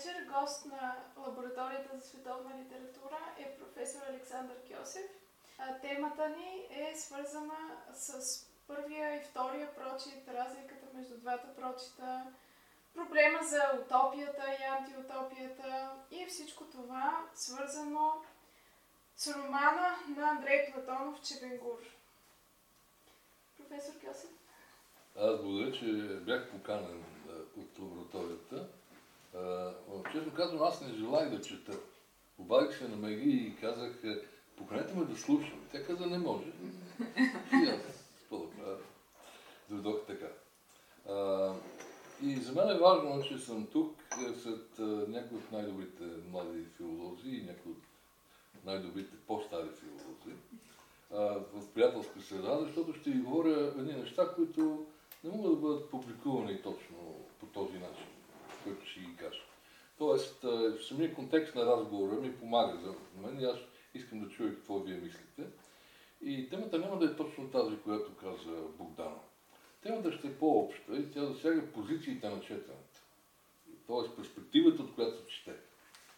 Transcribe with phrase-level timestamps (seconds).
[0.00, 5.10] вечер гост на лабораторията за световна литература е професор Александър Кьосев.
[5.82, 8.20] Темата ни е свързана с
[8.66, 12.26] първия и втория прочит, разликата между двата прочита,
[12.94, 18.12] проблема за утопията и антиутопията и всичко това свързано
[19.16, 21.78] с романа на Андрей Платонов Чебенгур.
[23.56, 24.30] Професор Кьосев.
[25.16, 25.84] Аз благодаря, че
[26.20, 27.04] бях поканен
[27.56, 28.79] от лабораторията.
[30.12, 31.78] Честно казвам, аз не желая да чета.
[32.38, 34.02] Обадих се на Меги и казах,
[34.56, 35.60] поканете ме да слушам.
[35.72, 36.52] Тя каза, не може.
[37.52, 38.78] И аз, какво да?
[39.70, 40.28] Дойдох така.
[42.22, 47.28] И за мен е важно, че съм тук е, след някои от най-добрите млади филолози
[47.28, 47.84] и някои от
[48.64, 50.36] най-добрите по-стари филолози
[51.52, 54.86] в приятелска среда, защото ще ви говоря едни неща, които
[55.24, 56.96] не могат да бъдат публикувани точно
[57.40, 58.06] по този начин,
[58.64, 59.40] който ще ги кажа.
[59.98, 60.44] Тоест,
[60.88, 63.58] самия контекст на разговора ми помага за мен и аз
[63.94, 65.42] искам да чуя какво вие мислите.
[66.22, 69.16] И темата няма да е точно тази, която каза Богдана.
[69.82, 73.00] Темата ще е по-обща и тя засяга позициите на четенето.
[73.86, 75.60] Тоест, перспективата, от която се чете.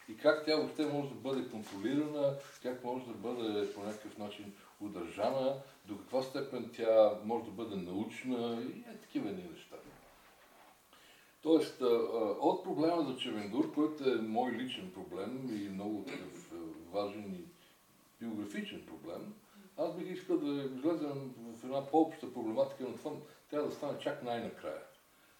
[0.09, 4.53] И как тя въобще може да бъде контролирана, как може да бъде по някакъв начин
[4.81, 5.55] удържана,
[5.85, 9.72] до каква степен тя може да бъде научна и е, такива ни неща.
[11.43, 11.81] Тоест,
[12.41, 16.51] от проблема за Чевенгур, който е мой личен проблем и много такъв
[16.91, 17.43] важен и
[18.19, 19.33] биографичен проблем,
[19.77, 23.11] аз бих искал да излезем в една по-обща проблематика, но това
[23.49, 24.81] трябва да стане чак най-накрая.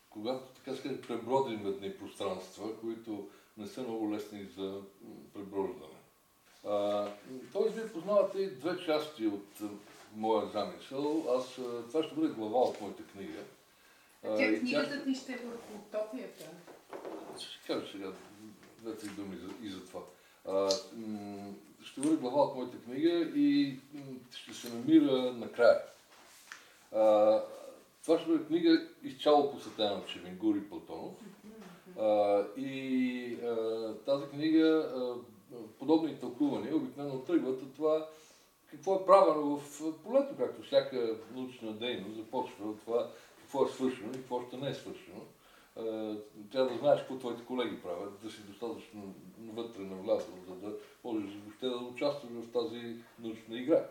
[0.09, 4.81] Когато, така сказать, пребродим едни пространства, които не са много лесни за
[5.33, 5.99] преброждане.
[7.53, 9.61] Тоест, вие познавате две части от
[10.15, 11.25] моя замисъл.
[11.37, 13.39] Аз, това ще бъде глава от моята книга.
[14.23, 16.43] Тя книгата ти ще е върху утопията.
[17.39, 18.11] Ще кажа сега
[18.81, 20.01] две-три думи и за това.
[20.47, 20.69] А,
[21.83, 23.79] ще бъде глава от моята книга и
[24.35, 25.81] ще се намира накрая.
[26.91, 27.41] А,
[28.03, 31.15] това ще бъде книга изцяло посветена на Чевенгур и Платонов.
[31.99, 35.15] А, и а, тази книга, а,
[35.79, 38.07] подобни тълкувания обикновено тръгват от това
[38.71, 43.09] какво е правено в полето, както всяка научна дейност започва от това
[43.53, 45.21] какво е свършено и какво още не е свършено.
[46.51, 51.29] Трябва да знаеш какво твоите колеги правят, да си достатъчно вътре навлязъл, за да можеш
[51.35, 53.85] въобще да участваш в тази научна игра.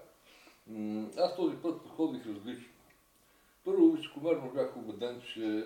[1.18, 2.72] Аз този път подходих различно.
[3.64, 5.64] Първо, високомерно бях убеден, че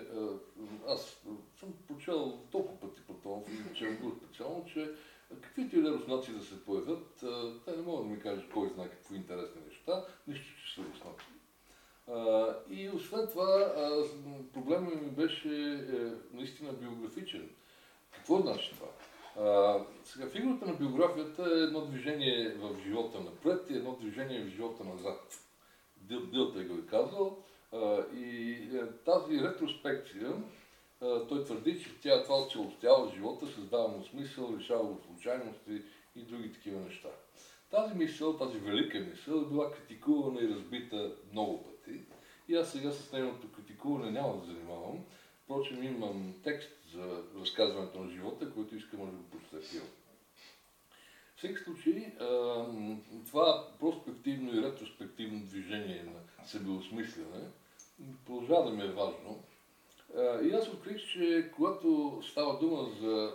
[0.87, 1.21] аз
[1.59, 3.37] съм прочел толкова пъти по това,
[3.75, 4.91] че е специално, че
[5.41, 7.23] каквито и да руснаци да се появят,
[7.65, 11.25] те не могат да ми кажат кой знае какво интересни неща, нищо, че са руснаци.
[12.69, 13.73] И освен това,
[14.53, 17.49] проблемът ми беше е, наистина биографичен.
[18.11, 18.87] Какво значи това?
[19.45, 24.49] А, сега, фигурата на биографията е едно движение в живота напред и едно движение в
[24.49, 25.39] живота назад.
[25.97, 27.37] Дил, Дилта го е казал.
[27.73, 30.33] А, и е, тази ретроспекция
[30.99, 35.81] той твърди, че тя това целостява живота, създава му смисъл, решава го случайности
[36.15, 37.09] и други такива неща.
[37.71, 41.76] Тази мисъл, тази велика мисъл е била критикувана и разбита много пъти.
[42.47, 45.05] И аз сега с нейното критикуване няма да занимавам.
[45.43, 49.23] Впрочем, имам текст за разказването на живота, който искам да го.
[51.35, 52.13] В всеки случай,
[53.25, 57.47] това проспективно и ретроспективно движение на себеосмислене
[58.25, 59.43] продължава да ми е важно,
[60.43, 63.31] и аз открих, че когато става дума за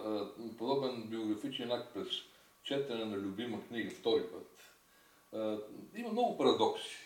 [0.58, 2.08] подобен биографичен акт през
[2.62, 4.58] четене на любима книга втори път,
[5.96, 6.96] има много парадокси.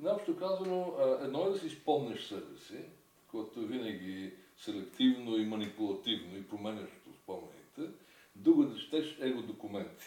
[0.00, 2.78] Наобщо казано, едно е да си спомнеш себе си,
[3.30, 7.98] което винаги селективно и манипулативно и променящо спомените,
[8.36, 10.06] друго е да четеш его документи.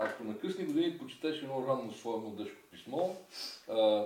[0.00, 3.10] Ако на късни години почетеш едно ранно свое младежко писмо,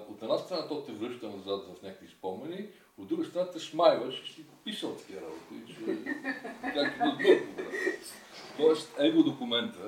[0.09, 2.69] от една страна то те връща назад в някакви спомени,
[2.99, 5.85] от друга страна те смайваш и си писал такива работи, че
[6.63, 7.65] как да отбърква.
[8.57, 9.79] Тоест, его документа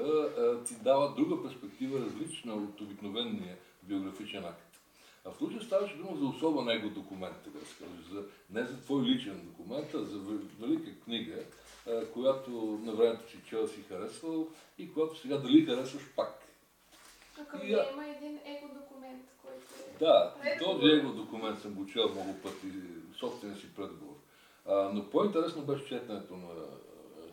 [0.64, 4.73] ти дава друга перспектива, различна от обикновения биографичен акт.
[5.24, 8.80] А в случая ставаше дума за особен его документ, така да скажа, за, не за
[8.80, 10.18] твой личен документ, а за
[10.60, 11.44] велика книга,
[11.88, 12.50] а, която
[12.82, 14.48] на времето си чел си харесвал
[14.78, 16.40] и която сега дали харесваш пак.
[17.36, 19.98] Тук и, има един его документ, който е...
[19.98, 20.34] Да,
[20.64, 22.72] този его документ съм го чел много пъти,
[23.18, 24.14] собствения си предговор.
[24.66, 26.48] А, но по-интересно беше четенето на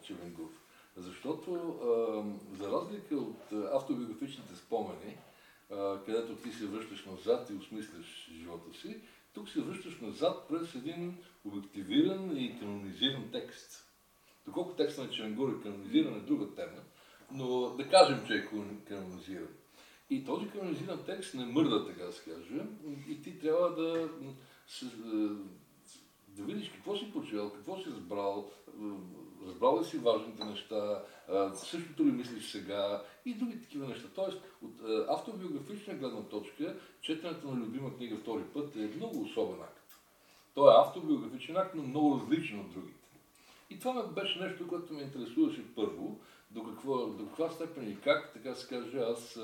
[0.04, 0.50] Чевенгур.
[0.98, 1.52] Защото
[1.84, 5.31] а, за разлика от автобиографичните спомени, а,
[6.06, 9.02] където ти се връщаш назад и осмисляш живота си,
[9.34, 13.88] тук се връщаш назад през един обективиран и канонизиран текст.
[14.46, 16.82] Доколко текста на Черенгур е канонизиран е друга тема,
[17.32, 18.48] но да кажем, че е
[18.88, 19.48] канонизиран.
[20.10, 22.62] И този канонизиран текст не мърда, така да се каже,
[23.10, 24.10] и ти трябва да,
[26.28, 28.52] да видиш какво си почел, какво си разбрал,
[29.48, 31.04] разбрал ли си важните неща,
[31.54, 34.08] същото ли мислиш сега и други такива неща.
[34.16, 39.96] Тоест, от автобиографична гледна точка, четенето на любима книга втори път е много особен акт.
[40.54, 43.00] Той е автобиографичен акт, но много различен от другите.
[43.70, 46.20] И това ме беше нещо, което ме интересуваше първо,
[46.52, 49.40] до, какво, до каква степен и как, така се каже, аз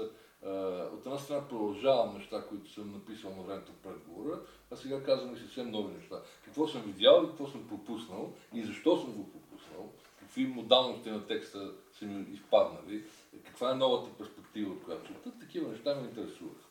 [0.93, 4.39] от една страна продължавам неща, които съм написал на времето в предговора,
[4.71, 6.21] а сега казвам и съвсем нови неща.
[6.45, 11.25] Какво съм видял и какво съм пропуснал и защо съм го пропуснал, какви модалности на
[11.27, 13.03] текста са ми изпаднали,
[13.45, 16.67] каква е новата перспектива, от която чета, такива неща ме интересуват.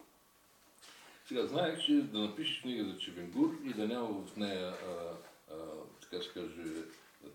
[1.28, 5.16] Сега знаех, че да напишеш книга за Чевенгур и да няма в нея, а,
[5.50, 5.56] а,
[6.00, 6.64] така се каже,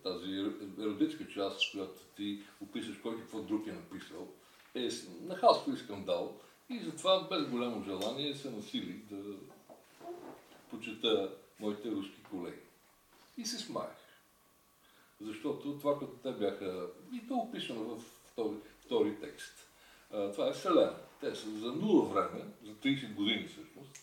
[0.04, 4.28] тази еродитска част, която ти описаш кой какво друг е написал,
[4.76, 4.90] е
[5.22, 6.40] нахалство и скандал.
[6.70, 9.36] И затова без голямо желание се насили да
[10.70, 12.62] почета моите руски колеги.
[13.38, 13.98] И се смаях.
[15.22, 18.56] Защото това, като те бяха, и то описано в втори,
[18.92, 19.70] втори текст,
[20.10, 20.96] това е Селена.
[21.20, 23.98] Те са за нула време, за 30 години всъщност,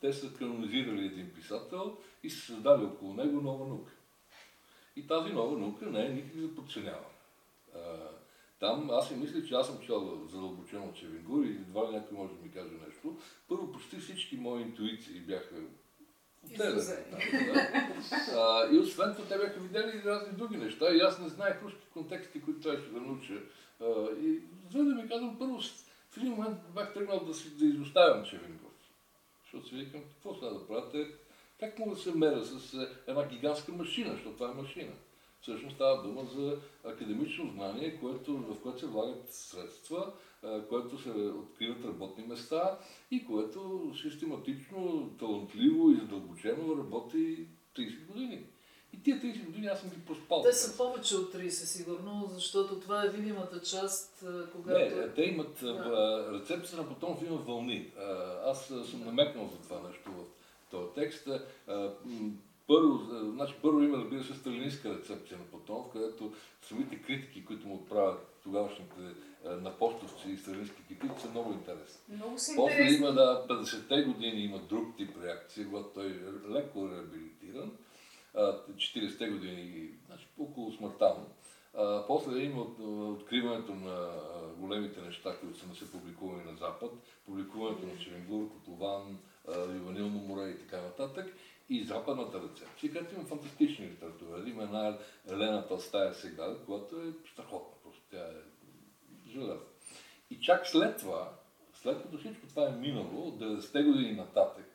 [0.00, 3.92] те са канонизирали един писател и са създали около него нова наука.
[4.96, 7.14] И тази нова наука не е никак за подценяване.
[8.60, 12.34] Там аз си мисля, че аз съм чел задълбочено Чевенгур и едва ли някой може
[12.34, 13.18] да ми каже нещо.
[13.48, 15.54] Първо, почти всички мои интуиции бяха
[16.50, 17.04] Изразени.
[18.32, 21.62] Да, и освен това, те бяха видели и разни други неща и аз не знаех
[21.62, 23.42] руски контексти, които трябваше да науча.
[24.22, 24.40] И
[24.70, 25.60] за да ми казвам, първо
[26.10, 28.70] в един момент бях тръгнал да, си, да изоставям Чевенгур.
[29.42, 31.06] Защото си викам, какво сега да правя?
[31.60, 34.92] Как мога да се меря с една гигантска машина, защото това е машина?
[35.40, 40.12] Всъщност става дума за академично знание, което, в което се влагат средства,
[40.68, 42.78] което се откриват работни места
[43.10, 48.46] и което систематично, талантливо и задълбочено работи 30 години.
[48.94, 50.42] И тия 30 години аз съм ги проспал.
[50.42, 54.78] Те са повече от 30 сигурно, защото това е видимата част, когато...
[54.78, 56.30] Не, те имат да.
[56.32, 57.92] рецепция на потом има вълни.
[58.44, 61.28] Аз съм намекнал за това нещо в този текст.
[62.66, 63.00] Първо,
[63.34, 66.32] значи, първо има, разбира се, сталинистка рецепция на Платонов, където
[66.62, 69.00] самите критики, които му отправят тогавашните
[69.60, 72.00] напостовци и сталинистки критики, са много интересни.
[72.08, 72.96] Много са После интересни.
[72.96, 77.72] има да 50-те години има друг тип реакция, когато той е леко реабилитиран.
[78.34, 81.26] 40-те години, значи около смъртта му.
[82.06, 82.78] После има от,
[83.20, 84.10] откриването на
[84.56, 86.92] големите неща, които са не са публикувани на Запад,
[87.26, 91.34] публикуването на Черенгур, Котлован, Ливанилно море и така нататък
[91.68, 94.50] и западната рецепция, където има фантастични литератури.
[94.50, 94.98] Има една
[95.30, 98.42] Елена Толстая сега, която е страхотна, просто тя е
[99.30, 99.56] железна.
[100.30, 101.32] И чак след това,
[101.74, 104.73] след като всичко това е минало, от 90-те години нататък,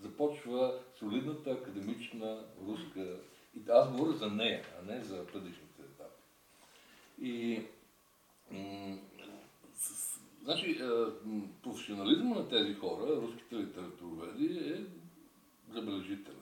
[0.00, 3.16] започва солидната академична руска...
[3.56, 6.22] И аз говоря за нея, а не за предишните етапи.
[7.20, 7.62] И
[10.42, 10.88] значи, е,
[11.62, 14.84] професионализма на тези хора, руските литературоведи, е
[15.72, 16.40] забележителен.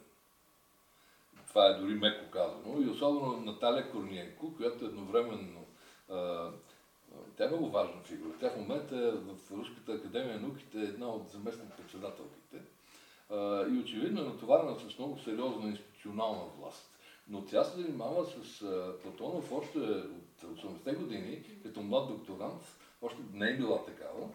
[1.49, 2.82] Това е дори меко казано.
[2.82, 5.67] И особено Наталия Корниенко, която едновременно
[6.08, 6.50] а,
[7.36, 8.32] тя е много важна фигура.
[8.41, 12.38] Тя в момента е в Руската академия на науките е една от заместни председателките.
[13.70, 16.91] И очевидно е натоварена с много сериозна институционална власт.
[17.29, 18.61] Но тя се занимава с
[19.03, 22.63] Платонов още от 80-те години, като млад докторант,
[23.03, 24.29] още не е била такава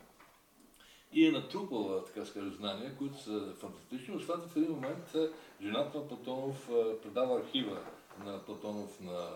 [1.14, 4.16] и е натрупала, така се каже, знания, които са фантастични.
[4.16, 5.16] Освен в един момент
[5.62, 6.70] жената на Платонов
[7.04, 7.78] предава архива
[8.26, 9.30] на Платонов на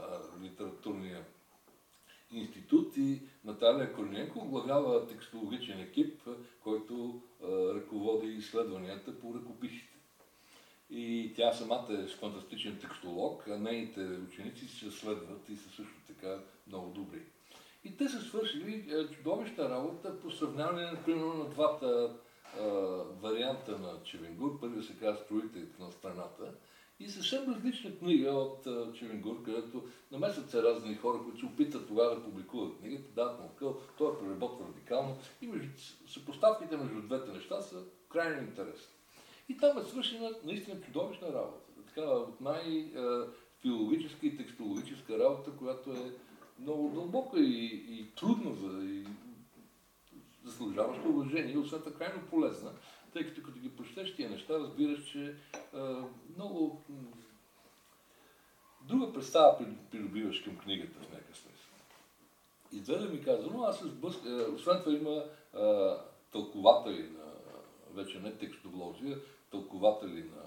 [0.43, 1.25] литературния
[2.31, 6.21] институт и Наталия Корниенко оглавява текстологичен екип,
[6.63, 9.97] който ръководи изследванията по ръкописите.
[10.89, 16.39] И тя самата е фантастичен текстолог, а нейните ученици се следват и са също така
[16.67, 17.21] много добри.
[17.83, 22.15] И те са свършили чудовищна работа по сравняване, например, на двата
[22.59, 22.63] а,
[23.21, 24.59] варианта на Чевенгур.
[24.59, 26.53] Първият се казва Строите на страната.
[26.99, 31.87] И съвсем различна книга от а, Чевенгур, където намесват се разни хора, които се опитат
[31.87, 35.17] тогава да публикуват книгата, дават му къл, той е преработва радикално.
[35.41, 35.69] И между,
[36.07, 38.93] съпоставките между двете неща са крайно интересни.
[39.49, 41.71] И там е свършена наистина чудовищна работа.
[41.87, 46.11] Така, от най-филологическа и текстологическа работа, която е
[46.59, 49.05] много дълбока и, и трудна за и
[50.45, 52.71] заслужаваща уважение и освен крайно полезна,
[53.13, 55.35] тъй като като ги прочетеш тия неща, разбираш, че
[55.73, 56.03] а,
[56.35, 56.83] много
[58.81, 59.57] друга представа
[59.91, 61.71] придобиваш към книгата в някакъв смисъл.
[62.71, 65.23] И две да ми каза, но аз се сблъска, освен това има
[65.53, 65.97] а,
[66.31, 67.33] тълкователи на,
[67.93, 69.15] вече не текстолози,
[69.51, 70.43] тълкователи на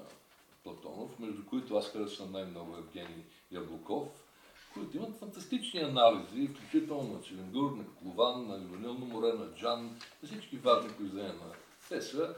[0.65, 4.09] Платонов, между които аз харесвам най-много Евгений Яблоков,
[4.75, 9.85] които имат фантастични анализи, включително на Челенгур, на Котлован, на Ливанилно море, на Джан,
[10.23, 11.35] на всички важни произведения.
[11.89, 12.35] Те са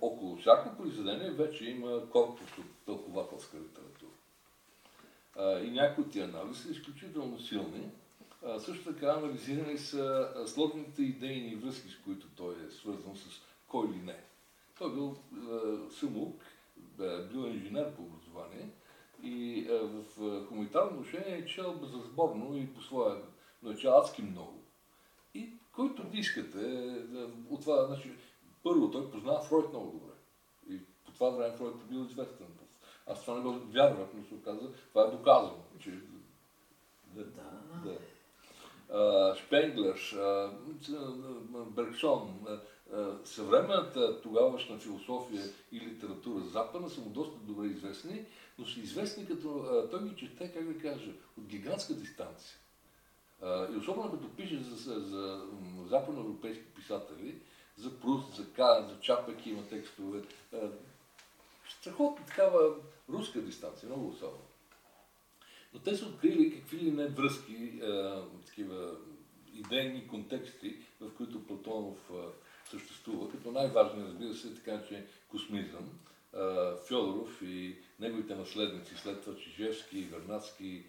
[0.00, 4.10] около всяко произведение вече има корпус от тълкователска литература.
[5.64, 7.90] И някои от тия анализи са изключително силни.
[8.58, 14.02] Също така анализирани са сложните идейни връзки, с които той е свързан с кой или
[14.02, 14.20] не.
[14.78, 15.16] Той бил
[15.90, 16.42] самоук,
[17.32, 18.68] бил инженер по образование
[19.22, 20.04] и в
[20.48, 23.22] хуманитарно отношение е чел безразборно и по своя,
[23.62, 24.62] но е адски много.
[25.34, 26.58] И който искате,
[27.50, 28.12] от това, значи,
[28.68, 30.14] първо той познава Фройд много добре.
[30.70, 32.46] И по това време Фройд е бил известен.
[33.06, 35.62] Аз това не го вярвах, но се оказа, това е доказано.
[35.78, 35.90] Че,
[37.14, 37.42] да, да.
[37.84, 37.98] да.
[39.36, 40.00] Шпенглер,
[41.66, 42.46] Берксон,
[43.24, 48.24] съвременната тогавашна философия и литература западна са му доста добре известни,
[48.58, 52.56] но са известни като, той ги чете, как да кажа, от гигантска дистанция.
[53.44, 55.46] И особено като пише за, за, за
[55.86, 57.40] западноевропейски писатели,
[57.78, 60.22] за Пруст, за Кан, за Чапек има текстове.
[61.68, 62.74] Страхотно такава
[63.08, 64.44] руска дистанция, много особено.
[65.74, 67.80] Но те са открили какви ли не връзки,
[68.46, 68.96] такива
[69.54, 72.10] идейни контексти, в които Платонов
[72.70, 75.90] съществува, като най-важни, разбира се, така че космизъм.
[76.88, 80.84] Фьодоров и неговите наследници, след това Чижевски, Вернадски,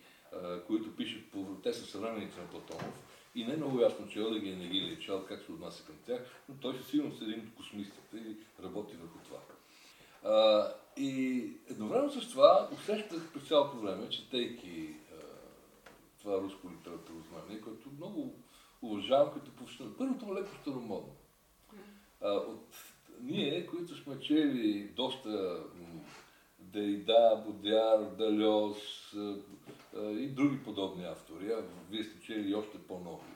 [0.68, 1.24] които пишат.
[1.64, 3.04] Те са съвременници на Платонов
[3.36, 5.86] и не е много ясно, че да ги не ги е чел, как се отнася
[5.86, 9.40] към тях, но той със сигурност е един от космистите и работи върху това.
[10.24, 10.68] А,
[10.98, 15.16] и едновременно с това усещах през цялото време, четейки а,
[16.22, 18.36] това руско литературно знание, което много
[18.82, 19.96] уважавам като професионал.
[19.98, 21.16] Първото леко старомодно.
[22.22, 22.76] А, от
[23.22, 25.64] ние, които сме чели доста
[26.60, 29.14] Дейда, Бодяр, Далиос
[29.98, 33.34] и други подобни автори, а вие сте чели още по-нови,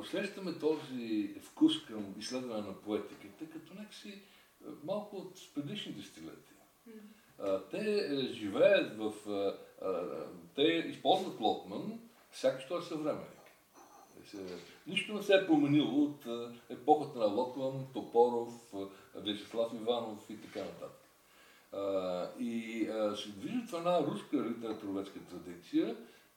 [0.00, 4.22] усещаме този вкус към изследване на поетиката, като някакси
[4.84, 6.56] малко от предишни десетилетия.
[7.70, 9.12] Те е, живеят в...
[10.54, 12.00] Те използват Лотман,
[12.32, 13.30] сякаш той е съвременник.
[14.86, 16.26] Нищо не се е променило от
[16.70, 18.72] епохата на Лотман, Топоров,
[19.14, 21.05] Вячеслав Иванов и така нататък.
[22.38, 25.96] И се движи в една руска литературоведска традиция,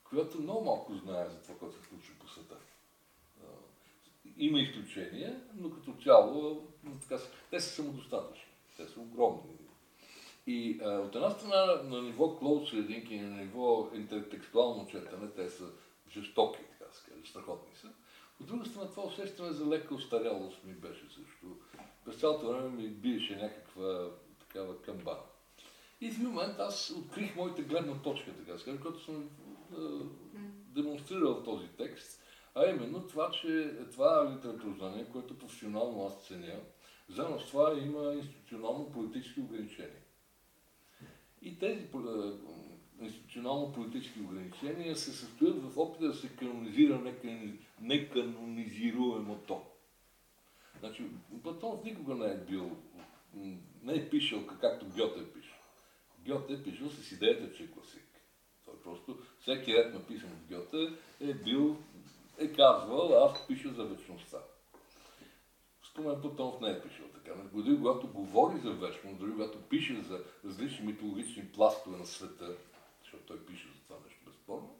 [0.10, 2.56] която много малко знае за това, което се случва по света.
[4.38, 6.68] Има изключения, но като цяло
[7.02, 8.52] така, те са самодостатъчни.
[8.78, 9.42] Те са огромни.
[10.48, 15.50] И а, от една страна на ниво close reading и на ниво интертекстуално четане, те
[15.50, 15.64] са
[16.12, 17.88] жестоки, така се страхотни са.
[18.42, 21.58] От друга страна, това усещане за лека устарялост ми беше също.
[22.06, 24.10] През цялото време ми биеше някаква
[24.50, 25.20] такава камбана.
[26.02, 29.30] И в момент аз открих моята гледна точка, така каже, която съм
[29.78, 29.78] а,
[30.68, 32.24] демонстрирал този текст,
[32.56, 36.60] а именно това, че това литературно което професионално аз ценя,
[37.10, 40.02] заедно с това има институционално-политически ограничения.
[41.42, 41.88] И тези
[43.02, 47.14] институционално-политически ограничения се състоят в опита да се канонизира
[47.82, 49.62] неканонизируемото.
[50.80, 51.04] Значи,
[51.44, 52.78] Платонов никога не е бил,
[53.84, 55.56] не е пишел както Гьоте е пишел.
[56.20, 58.04] Гьоте е пишел с идеята, че е класик.
[58.66, 61.78] Той просто, всеки ред написан от Гьоте е бил,
[62.38, 64.38] е казвал, аз пиша за вечността.
[65.92, 67.32] Спомен Платонов не е пишел така.
[67.54, 72.56] Дори когато говори за вечност, дори когато пише за различни митологични пластове на света,
[73.02, 74.76] защото той пише за това нещо безспорно,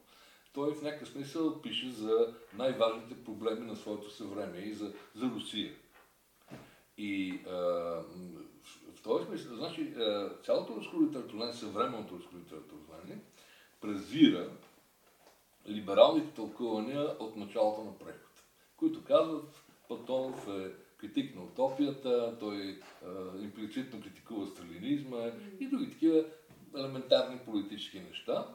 [0.52, 5.74] той в някакъв смисъл пише за най-важните проблеми на своето съвремие и за, за Русия.
[6.98, 8.02] И а,
[9.00, 9.94] в този смисъл, значи,
[10.44, 12.80] цялото руско литературно, съвременното руско литературно
[13.80, 14.50] презира
[15.68, 18.40] либералните тълкувания от началото на прехода,
[18.76, 23.08] които казват, Платонов е критик на утопията, той а,
[23.42, 25.30] имплицитно критикува сталинизма
[25.60, 26.24] и други такива
[26.76, 28.46] елементарни политически неща.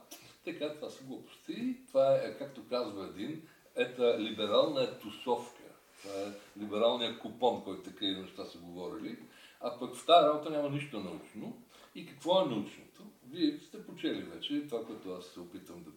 [0.46, 1.76] Така, това са глупости.
[1.88, 3.42] Това е, както казва един,
[3.76, 5.64] ета либерална тусовка.
[6.02, 9.18] Това е либералният купон, който така и неща са говорили.
[9.66, 11.62] А пък в тази работа няма нищо научно.
[11.96, 13.04] И какво е научното?
[13.30, 15.92] Вие сте почели вече това, което аз се опитвам да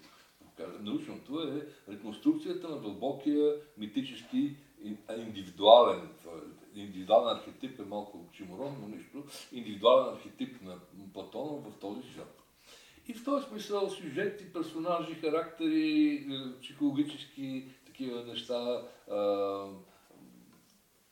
[0.47, 0.79] покажа.
[0.83, 4.57] Научното е реконструкцията на дълбокия митически
[5.19, 6.09] индивидуален,
[6.75, 10.79] индивидуален архетип е малко оксиморон, но нищо, индивидуален архетип на
[11.13, 12.43] Платонов в този свят.
[13.09, 18.83] И в този смисъл сюжети, персонажи, характери, е, психологически такива неща,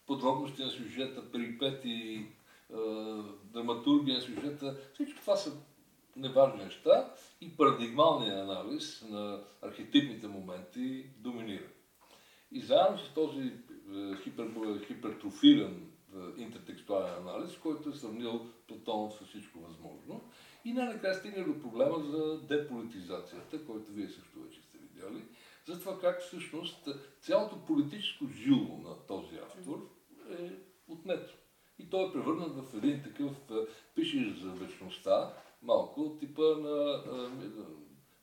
[0.06, 2.26] подробности на сюжета, перипети,
[3.52, 5.52] драматургия на сюжета, всичко това са
[6.16, 11.68] неважни неща и парадигмалният анализ на архетипните моменти доминира.
[12.52, 13.52] И заедно с този е,
[14.22, 14.50] хипер,
[14.86, 20.30] хипертрофиран е, интертекстуален анализ, който е сравнил Платонов с всичко възможно.
[20.64, 25.24] И най-накрая стигне до проблема за деполитизацията, който вие също вече сте видяли,
[25.66, 26.88] за това как всъщност
[27.20, 29.90] цялото политическо жило на този автор
[30.38, 30.50] е
[30.88, 31.34] отнето.
[31.78, 33.32] И той е превърнат в един такъв
[33.94, 37.02] пишеш за вечността, малко типа на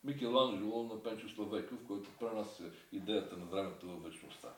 [0.04, 4.48] Микеланджело на Пенчо Славеков, който пренася идеята на времето във вечността.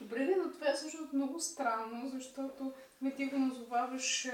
[0.00, 2.72] Добре, но това е всъщност много странно, защото
[3.02, 4.28] не ти го назоваваш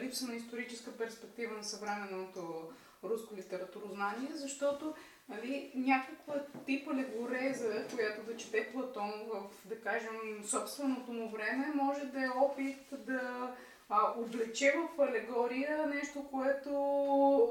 [0.00, 2.70] липса на историческа перспектива на съвременното
[3.04, 4.94] руско литературознание, защото
[5.36, 6.34] нали, някаква
[6.66, 12.28] тип алегореза, която да чете Платон в, да кажем, собственото му време, може да е
[12.28, 13.54] опит да
[13.88, 16.72] а, облече в алегория нещо, което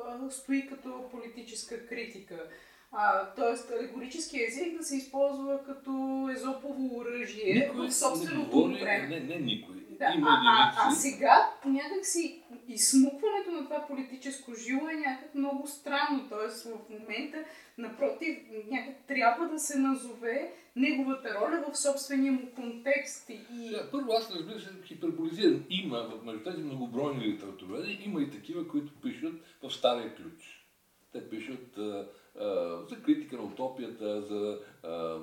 [0.07, 2.35] а, стои като политическа критика.
[2.91, 8.83] А, тоест, алегорически език да се използва като езопово оръжие никой в собственото не говори,
[8.83, 9.07] време.
[9.07, 9.75] Не, не никой.
[10.01, 15.67] Да, Има а, а, а сега някакси изсмукването на това политическо жило е някак много
[15.67, 16.29] странно.
[16.29, 17.37] Тоест в момента,
[17.77, 18.37] напротив,
[18.71, 23.29] някак трябва да се назове неговата роля в собствения му контекст.
[23.29, 23.69] И...
[23.69, 25.63] Да, първо аз разбира се хиперболизирам.
[25.69, 30.67] Има, между тези многобройни литератури, има и такива, които пишат в стария ключ.
[31.11, 32.07] Те пишат а,
[32.39, 32.45] а,
[32.89, 35.19] за критика на утопията, за а,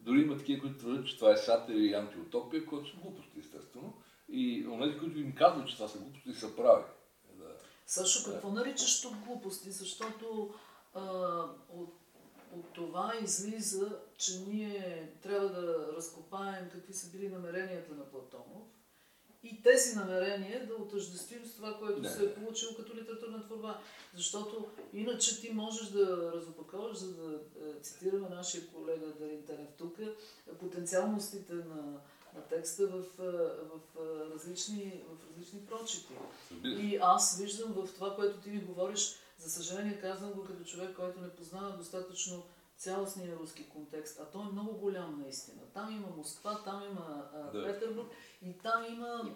[0.00, 3.92] дори има такива, които твърдят, че това е сатир и антиутопия, което са глупости, естествено.
[4.28, 6.84] И онези, които им казват, че това са глупости, са прави.
[7.34, 7.56] Да.
[7.86, 8.54] Сашо, какво да.
[8.54, 9.70] наричаш тук глупости?
[9.70, 10.54] Защото
[10.94, 11.00] а,
[11.68, 11.94] от,
[12.52, 18.79] от това излиза, че ние трябва да разкопаем какви са били намеренията на Платонов
[19.42, 22.08] и тези намерения да отъждествим с това, което не.
[22.08, 23.80] се е получило като литературна творба.
[24.14, 29.98] Защото иначе ти можеш да разопаковаш, за да е, цитираме нашия колега Дарин Тенев тук,
[30.60, 32.00] потенциалностите на,
[32.34, 33.22] на текста в, е,
[33.62, 36.14] в, е, различни, в различни прочити.
[36.64, 40.96] И аз виждам в това, което ти ми говориш, за съжаление казвам го като човек,
[40.96, 42.42] който не познава достатъчно
[42.80, 45.62] цялостния руски контекст, а той е много голям наистина.
[45.74, 47.66] Там има Москва, там има а, да.
[47.66, 48.08] Петербург
[48.42, 49.30] и там има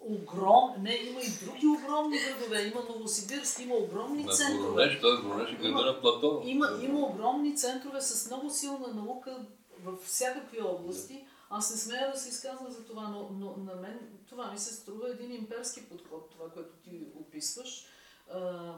[0.00, 0.82] огром...
[0.82, 2.62] Не, има и други огромни градове.
[2.62, 4.68] Има Новосибирск, има огромни на центрове.
[4.68, 6.48] Воронеж, той е Воронеж и града на Платон.
[6.48, 9.46] Има, има огромни центрове с много силна наука
[9.84, 11.26] във всякакви области.
[11.50, 14.74] Аз не смея да се изказвам за това, но, но на мен това ми се
[14.74, 17.86] струва един имперски подход, това, което ти описваш,
[18.32, 18.74] а,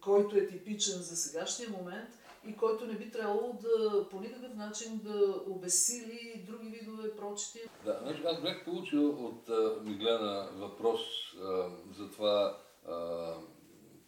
[0.00, 2.08] който е типичен за сегашния момент–
[2.48, 7.60] и който не би трябвало да по никакъв начин да обесили други видове прочити.
[7.84, 9.50] Да, значи аз бях получил от
[9.84, 11.00] Миглена въпрос
[11.40, 13.34] а, за това а,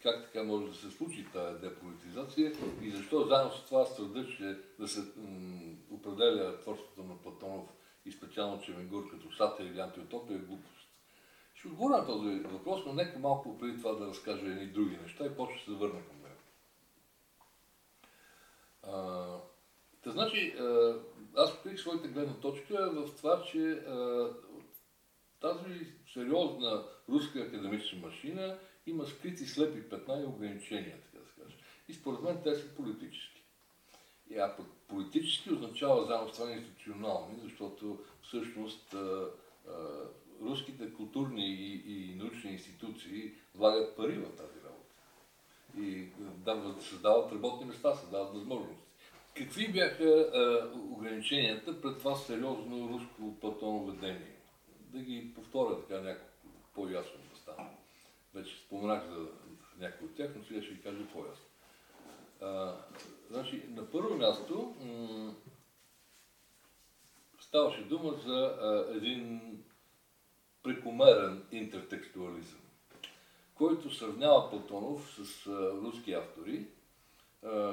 [0.03, 4.59] как така може да се случи тази деполитизация и защо заедно с това твърда, че
[4.79, 7.67] да се м- определя творството на Платонов
[8.05, 10.89] и специално Чевенгур като сатир или антиутопия е глупост.
[11.55, 15.27] Ще отговоря на този въпрос, но нека малко преди това да разкажа едни други неща
[15.27, 16.18] и после ще се върна към
[20.03, 20.57] Та значи,
[21.37, 23.83] аз открих своята гледна точка в това, че
[25.41, 31.57] тази сериозна руска академична машина има скрити слепи петна и ограничения, така да се.
[31.89, 33.43] И според мен те са политически.
[34.31, 34.57] И а
[34.89, 38.95] политически означава заедно с това институционални, защото всъщност
[40.43, 44.58] руските културни и, и научни институции влагат пари в тази.
[45.81, 48.85] И да, създават работни места, създават възможности.
[49.37, 54.37] Какви бяха а, ограниченията пред това сериозно руско платоно ведение?
[54.81, 57.69] Да ги повторя така някакво по-ясно да стане.
[58.35, 59.27] Вече споменах за
[59.79, 61.45] някои от тях, но сега ще ви кажа по-ясно.
[62.41, 62.77] А,
[63.31, 64.75] значи, на първо място
[67.41, 69.41] ставаше дума за а, един
[70.63, 72.61] прекомерен интертекстуализъм,
[73.59, 76.67] който сравнява Платонов с а, руски автори,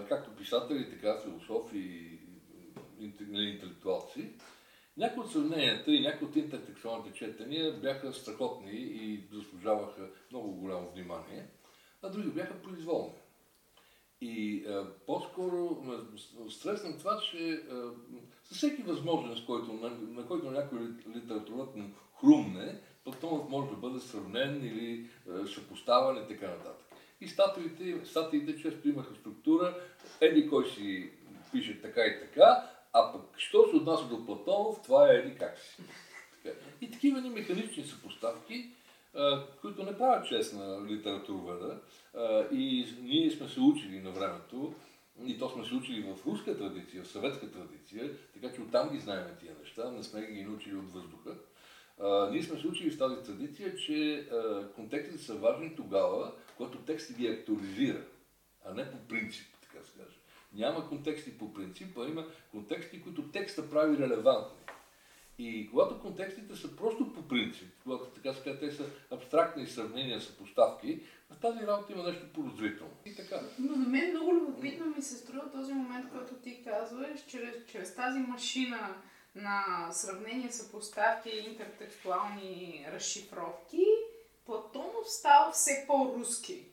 [0.10, 4.30] както писатели, така философи и интелектуалци.
[4.98, 11.48] Някои от сравненията и някои от интертекстуалните четения бяха страхотни и заслужаваха много голямо внимание,
[12.02, 13.14] а други бяха произволни.
[14.22, 15.84] И а, по-скоро
[16.50, 17.62] стрес на това, че
[18.44, 20.80] със всеки възможност, който, на, на който някой
[21.16, 26.86] литературът му хрумне, потом може да бъде сравнен или а, съпоставен и така нататък.
[27.22, 29.76] И статиите, статиите често имаха структура,
[30.22, 31.12] еди кой си
[31.52, 35.58] пише така и така, а пък, що се отнася до Платонов, това е еди как
[35.60, 35.84] си.
[36.44, 36.56] Така.
[36.82, 38.70] И такива ни механични съпоставки,
[39.16, 41.80] а, които не правят чест на литературоведа.
[42.52, 44.74] И ние сме се учили на времето,
[45.26, 49.00] и то сме се учили в руска традиция, в съветска традиция, така че оттам ги
[49.00, 51.36] знаем тия неща, не сме ги научили от въздуха.
[52.32, 54.30] Ние сме се учили в тази традиция, че
[54.76, 58.06] контекстите са важни тогава, когато текстът ги актуализира,
[58.66, 60.18] а не по принцип, така се каже.
[60.54, 64.60] Няма контексти по принцип, а има контексти, които текста прави релевантни.
[65.38, 71.02] И когато контекстите са просто по принцип, когато така се те са абстрактни сравнения, съпоставки,
[71.30, 72.94] в тази работа има нещо подозрително.
[73.06, 73.42] И така.
[73.60, 77.96] Но на мен много любопитно ми се струва този момент, който ти казваш, чрез, чрез
[77.96, 78.96] тази машина
[79.36, 83.86] на сравнение, съпоставки и интертекстуални разшифровки,
[84.46, 86.66] Платонов става все по-руски.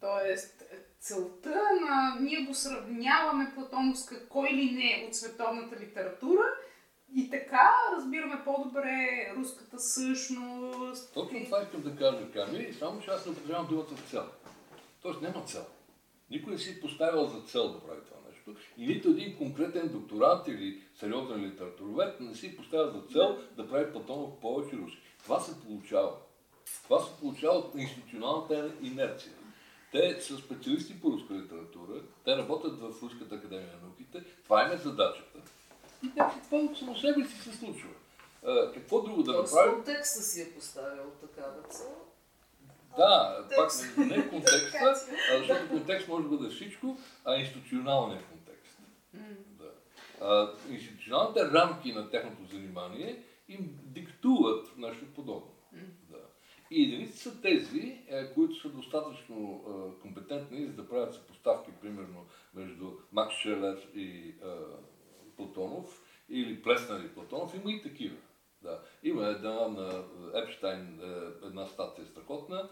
[0.00, 0.62] Тоест,
[1.00, 6.44] целта на ние го сравняваме Платоновска кой ли не от световната литература
[7.14, 11.14] и така разбираме по-добре руската същност.
[11.14, 14.26] Точно това искам да кажа, Ками, само че аз не употребявам думата цел.
[15.02, 15.66] Тоест няма цел.
[16.30, 18.17] Никой не си поставил за цел да прави това
[18.50, 18.72] нещо.
[18.78, 23.92] И нито един конкретен докторант или сериозен литературовед не си поставя за цел да прави
[23.92, 25.02] Платонов повече руски.
[25.22, 26.12] Това се получава.
[26.82, 29.32] Това се получава от институционалната инерция.
[29.92, 34.72] Те са специалисти по руска литература, те работят в Руската академия на науките, това им
[34.72, 35.38] е задачата.
[36.02, 36.32] И това
[36.78, 37.88] само себе си се случва.
[38.46, 39.74] А, какво друго да направим?
[39.74, 42.08] Контекста си е поставил такава цел.
[42.96, 44.94] Да, пак не контекста,
[45.38, 48.37] защото контекст може да бъде всичко, а институционалният контекст.
[49.58, 49.70] Да.
[50.20, 55.58] А, институционалните рамки на техното занимание им диктуват нещо подобно.
[56.70, 59.64] И единици са тези, е, които са достатъчно
[60.02, 64.34] компетентни, за да правят съпоставки, примерно, между Макс Шелер и е,
[65.36, 67.54] Платонов, или Плеснер и Платонов.
[67.54, 68.16] Има и такива.
[68.62, 68.82] Да.
[69.02, 70.04] Има една на
[70.34, 72.68] Епштайн, е, една статия страхотна,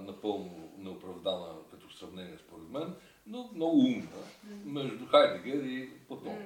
[0.00, 2.94] напълно неоправдана като сравнение според мен,
[3.26, 4.08] но много умна,
[4.64, 6.38] между Хайдегер и Платонов.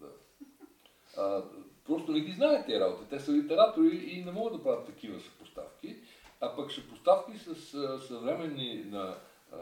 [0.00, 0.06] Да.
[1.16, 1.44] А,
[1.84, 3.04] просто не ги знаят тези работи.
[3.10, 5.96] Те са литератори и не могат да правят такива съпоставки.
[6.40, 9.16] А пък съпоставки с а, съвременни на
[9.52, 9.56] а,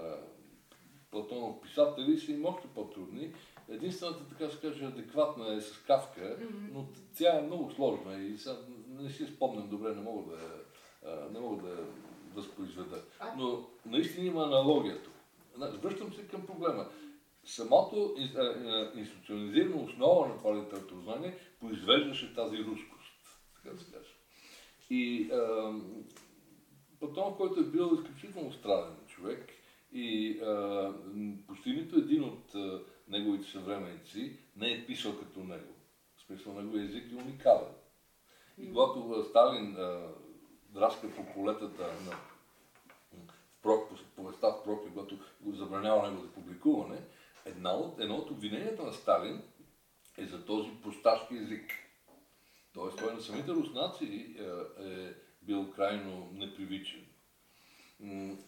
[1.10, 3.34] Платонов писатели са им още по-трудни.
[3.68, 6.72] Единствената, така се каже, адекватна е с Кавка, mm-hmm.
[6.72, 6.86] но
[7.18, 8.56] тя е много сложна и сега
[8.88, 10.42] не си спомням добре, не мога да,
[11.10, 11.76] а, не мога да
[12.34, 13.02] възпроизведа.
[13.36, 15.13] Но наистина има аналогия тук.
[15.56, 16.86] Връщам се към проблема.
[17.44, 18.14] Самото
[18.94, 23.12] институционализирана основа на това литературознание произвеждаше тази рускост,
[23.54, 24.14] така да се каже.
[24.90, 25.72] И а,
[27.00, 29.52] Платон, който е бил изключително странен човек
[29.92, 30.92] и а,
[31.46, 35.74] почти нито един от а, неговите съвременници не е писал като него.
[36.16, 37.74] В смисъл, неговия език е уникален.
[38.58, 40.08] И когато Сталин а,
[40.68, 42.16] драска по полетата на
[43.64, 47.00] в повестта в Прокли, когато го забранява него за публикуване,
[47.44, 49.42] една от, едно от обвиненията на Сталин
[50.18, 51.70] е за този просташки език.
[52.74, 54.42] Тоест той на самите руснаци е,
[54.88, 57.06] е бил крайно непривичен.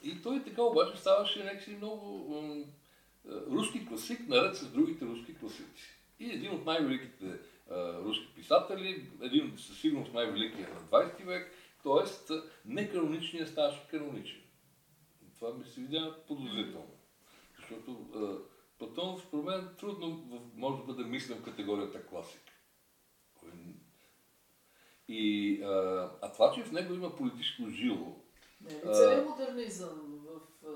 [0.03, 2.37] И той така обаче ставаше някакси много
[3.27, 6.01] руски класик, наред с другите руски класици.
[6.21, 7.39] И един от най-великите
[8.05, 12.35] руски писатели, един със сигурност най-великия на 20 век, т.е.
[12.65, 14.41] неканоничният ставаше каноничен.
[15.39, 16.91] Това ми се видя подозрително.
[17.57, 17.97] Защото
[18.79, 22.43] Платон, според мен, трудно може да бъде мислен в категорията класик.
[25.09, 28.23] И, а, а това, че в него има политическо жило.
[28.61, 30.71] Не целият модернизъм в а,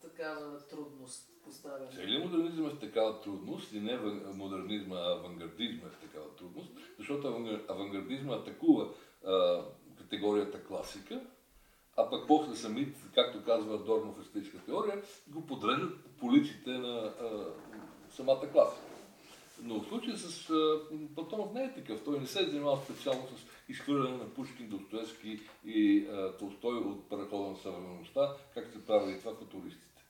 [0.00, 1.88] такава трудност поставя?
[1.88, 3.96] Целият модернизъм е в такава трудност и не
[4.34, 7.28] модернизма, а авангардизма е в такава трудност, защото
[7.68, 8.94] авангардизма атакува
[9.26, 9.64] а,
[9.98, 11.26] категорията класика,
[11.96, 16.98] а пък после самите, както казва Дорно в естетическа теория, го подреждат по полиците на
[16.98, 17.46] а,
[18.10, 18.82] самата класика.
[19.62, 20.52] Но в случая с
[21.14, 22.04] Платонов не е такъв.
[22.04, 27.08] Той не се е занимава специално с изхвърляне на Пушкин, Достоевски и а, Толстой от
[27.08, 30.04] парахода на съвременността, както се правили това футуристите.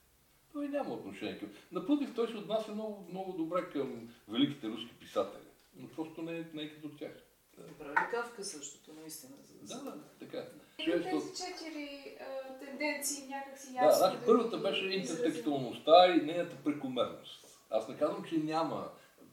[0.52, 1.48] Той няма отношение към...
[1.72, 5.48] Напротив, той се отнася много, много добре към великите руски писатели.
[5.76, 7.12] Но просто не е, не е като тях.
[7.58, 7.84] Да.
[7.84, 9.32] Прави Кавка същото, наистина.
[9.62, 10.44] За да, да, така.
[10.78, 13.88] Има тези четири а, тенденции някакси ясно.
[13.88, 17.46] Да, значи, да първата беше интертекстуалността и нейната прекомерност.
[17.70, 18.88] Аз не казвам, че няма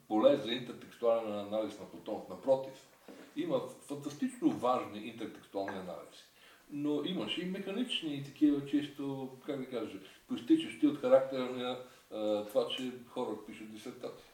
[0.07, 2.29] поле за интертекстуален анализ на Платонов.
[2.29, 2.73] Напротив,
[3.35, 6.23] има фантастично важни интертекстуални анализи.
[6.69, 12.45] но имаше и механични и такива чисто, как да кажа, проистичащи от характера на а,
[12.45, 14.27] това, че хора пишат дисертации.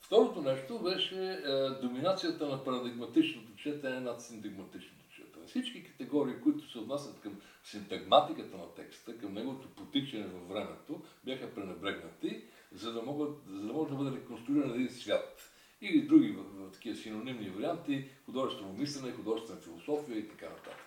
[0.00, 5.46] Второто нещо беше а, доминацията на парадигматичното четене над синтагматичното четене.
[5.46, 11.54] Всички категории, които се отнасят към синтагматиката на текста, към неговото потичане във времето, бяха
[11.54, 16.38] пренебрегнати, за да, могат, за да може да бъде реконструиран един свят или други
[16.72, 20.86] такива синонимни варианти, художествено мислене, художествена философия и така нататък.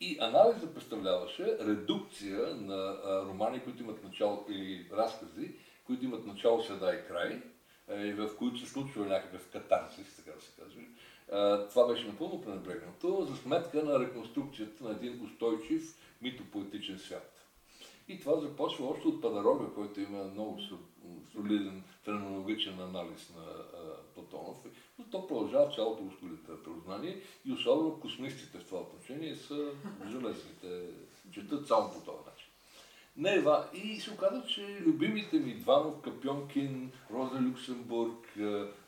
[0.00, 5.54] И анализът представляваше редукция на а, романи, които имат начало, или разкази,
[5.86, 7.42] които имат начало, среда и край,
[7.88, 10.78] е, в които се случва някакъв катарсис, така да се каже.
[11.32, 17.32] А, това беше напълно пренебрегнато за сметка на реконструкцията на един устойчив митопоетичен свят.
[18.08, 20.60] И това започва още от Падарога, който има много
[21.32, 24.56] солиден феноменологичен анализ на а, Платонов.
[24.98, 29.70] Но то продължава цялото руско литературознание и особено космистите в това отношение са
[30.10, 30.82] железните,
[31.32, 32.35] четат само по начин.
[33.16, 33.64] Не, Ева.
[33.74, 38.38] И се оказа, че любимите ми Дванов, Капьонкин, Роза Люксембург,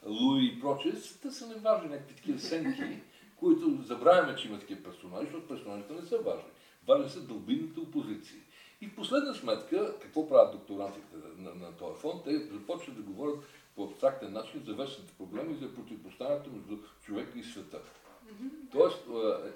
[0.06, 3.02] Луи и прочее, те са неважни някакви такива сенки,
[3.36, 6.50] които забравяме, че има такива персонажи, защото персонажите не са важни.
[6.88, 8.38] Важни са дълбинните опозиции.
[8.80, 12.24] И в последна сметка, какво правят докторантите на, на, на този фонд?
[12.24, 13.38] Те започват да говорят
[13.76, 17.78] по абстрактен начин за вечните проблеми и за противопоставянето между човека и света.
[18.28, 18.72] Mm-hmm.
[18.72, 19.04] Тоест,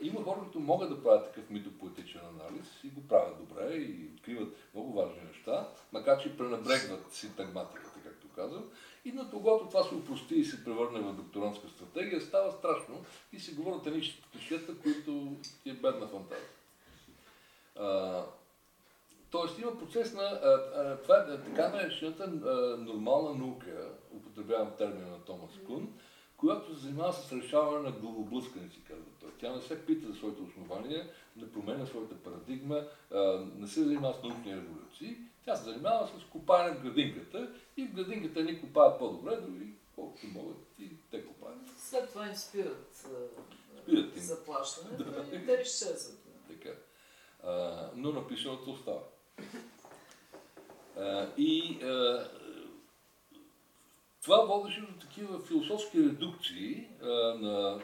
[0.01, 4.57] има хора, които могат да правят такъв митопоетичен анализ и го правят добре и откриват
[4.75, 8.65] много важни неща, макар че пренебрегват синтагматиката, както казвам.
[9.05, 13.41] И на когато това се упрости и се превърне в докторантска стратегия, става страшно и
[13.41, 16.49] се говорят едни клишета, които е бедна фантазия.
[19.31, 22.27] Тоест има процес на, а, а, това е така наречената
[22.79, 25.93] нормална наука, употребявам термина на Томас Кун,
[26.43, 29.31] която се занимава с решаване на главоблъсканици, казва той.
[29.41, 32.85] Тя не се пита за своите основания, не променя своята парадигма,
[33.57, 37.95] не се занимава с научни революции, тя се занимава с копаене в градинката и в
[37.95, 41.59] градинката ни копаят по-добре, други колкото могат и те копаят.
[41.79, 43.07] След това им спират,
[43.83, 44.23] спират им.
[44.23, 45.37] заплащането да.
[45.37, 46.19] и те изчезват.
[46.49, 46.75] Така.
[47.43, 49.03] А, но написаното остава.
[50.99, 52.29] А, и а,
[54.23, 57.07] това водеше до такива философски редукции а,
[57.41, 57.81] на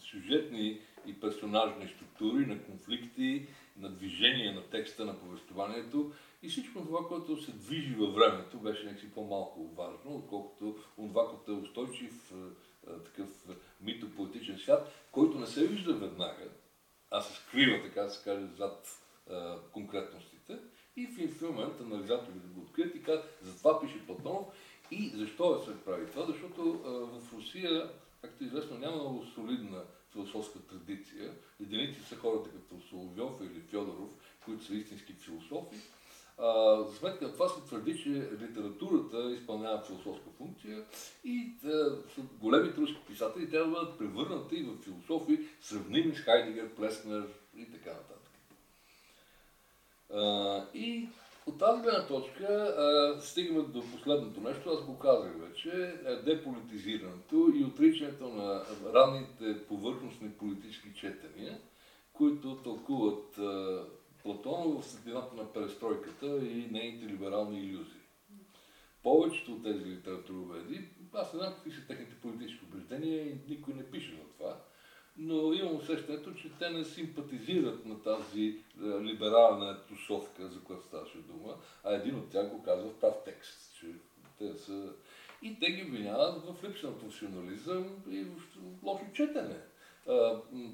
[0.00, 7.08] сюжетни и персонажни структури, на конфликти, на движение на текста, на повествованието и всичко това,
[7.08, 13.04] което се движи във времето, беше някакси по-малко важно, отколкото това, което е устойчив а,
[13.04, 13.28] такъв
[13.80, 16.48] митополитичен свят, който не се вижда веднага,
[17.10, 18.88] а се скрива, така да се каже, зад
[19.30, 20.58] а, конкретностите.
[20.96, 24.46] И в, в момент анализаторите го открият и казват, затова пише Платонов.
[24.90, 26.26] И защо се прави това?
[26.26, 26.72] Защото
[27.12, 27.90] в Русия,
[28.22, 31.32] както е известно, няма много солидна философска традиция.
[31.62, 34.10] Единици са хората като Соловьов или Фьодоров,
[34.44, 35.76] които са истински философи.
[36.38, 40.84] А, за сметка на това се твърди, че литературата изпълнява философска функция
[41.24, 41.98] и да,
[42.40, 47.90] големите руски писатели трябва да бъдат превърнати в философи, сравними с Хайдегер, Плеснер и така
[47.90, 48.30] нататък.
[50.14, 51.08] А, и
[51.46, 57.52] от тази гледна точка а, стигаме до последното нещо, аз го казах вече, е деполитизирането
[57.54, 58.62] и отричането на
[58.94, 61.58] ранните повърхностни политически четения,
[62.12, 63.82] които тълкуват а,
[64.22, 68.00] Платон в светлината на перестройката и нейните либерални иллюзии.
[69.02, 73.90] Повечето от тези литературоведи, аз не знам какви са техните политически убеждения и никой не
[73.90, 74.56] пише за това,
[75.18, 81.18] но имам усещането, че те не симпатизират на тази е, либерална тусовка, за която ставаше
[81.18, 83.86] дума, а един от тях го казва в прав текст, че
[84.38, 84.92] те са...
[85.42, 89.56] И те ги обвиняват в липса на професионализъм и в лошо четене.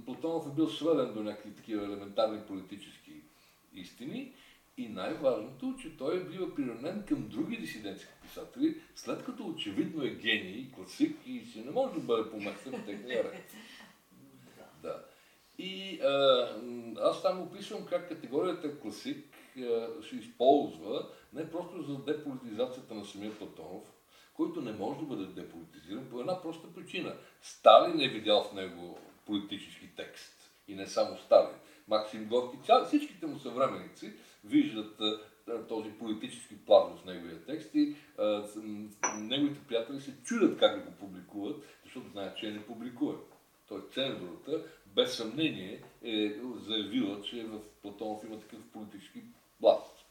[0.07, 3.13] Платонов е бил сведен до някакви такива елементарни политически
[3.75, 4.35] истини
[4.77, 10.11] и най-важното, че той е бил приравнен към други дисидентски писатели, след като очевидно е
[10.11, 13.55] гений, класик и си не може да бъде поместен в техния ред.
[15.59, 16.49] И а,
[17.01, 19.27] аз там описвам как категорията класик
[19.59, 23.85] а, се използва не просто за деполитизацията на самия Платонов,
[24.35, 27.15] който не може да бъде деполитизиран по една проста причина.
[27.43, 30.53] Сталин е видял в него политически текст.
[30.69, 31.55] И не само Сталин.
[31.89, 34.13] Максим Горки, всичките му съвременници
[34.45, 38.45] виждат а, този политически план в неговия текст и а,
[39.19, 43.33] неговите приятели се чудят как да го публикуват, защото знаят, че не публикуват.
[43.69, 49.23] Той цензурата без съмнение е заявила, че в Платонов има такъв политически
[49.61, 50.07] власт.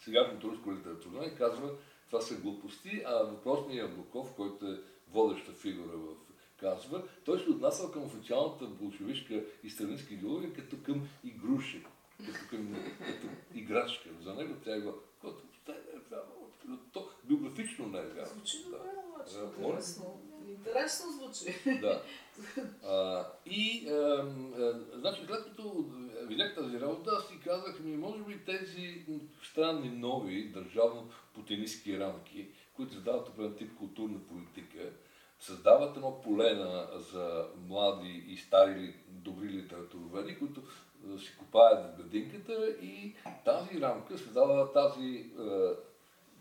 [0.00, 1.70] Сегашното руско литературно казва,
[2.06, 4.80] това са глупости, а въпросният Яблоков, който е
[5.12, 6.14] водеща фигура в
[6.60, 11.84] казва, той се отнасял към официалната болшевишка и сталинска идеология като към игруши,
[12.26, 14.08] като към като играчка.
[14.22, 14.82] За него тя е
[15.20, 15.42] което
[16.92, 18.32] то биографично не е вярно.
[18.34, 18.78] Звучи добре,
[19.14, 19.34] обаче.
[20.66, 21.06] Интересно.
[21.12, 21.80] Звучи.
[21.80, 22.02] Да.
[22.84, 25.84] А, и, а, а, значи, след като
[26.22, 29.04] видях тази работа, аз си казах, ми, може би тези
[29.42, 34.78] странни нови държавно-путинистски рамки, които задават определен тип културна политика,
[35.40, 40.62] създават едно поле на, за млади и стари добри литературоведи, които
[41.14, 45.74] а, си копаят в градинката и тази рамка създава тази а,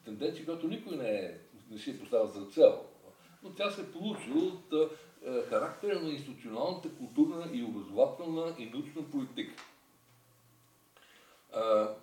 [0.06, 1.38] тенденция, която никой не, е,
[1.72, 2.86] не си е поставил за цел.
[3.45, 4.89] Но тя се получи от а,
[5.49, 9.63] характера на институционалната културна и образователна и научна политика.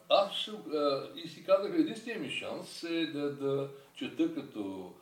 [0.08, 0.50] Аз
[1.24, 4.92] и си казах, единственият ми шанс е да, да чета като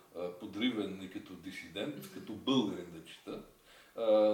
[0.41, 3.43] подривен и като дисидент, като българин да чета,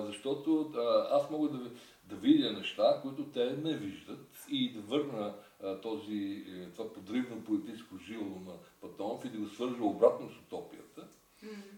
[0.07, 0.73] защото
[1.11, 1.71] аз мога да,
[2.05, 5.35] да видя неща, които те не виждат и да върна
[5.83, 11.09] този, е, това подривно политическо жило на Патонов и да го свържа обратно с утопията,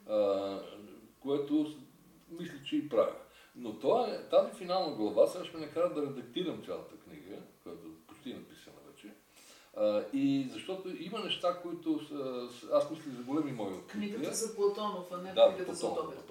[0.08, 0.60] а,
[1.20, 1.74] което
[2.30, 3.14] мисля, че и правя.
[3.56, 7.86] Но това, е- тази финална глава сега ще ме накара да редактирам цялата книга, която
[7.86, 9.08] е почти написана вече.
[9.76, 14.14] А, и защото има неща, които са, аз мисля за големи мои открития.
[14.14, 15.94] Книгата за Платонов, а не Да, книгата за.
[15.94, 16.24] Платонов.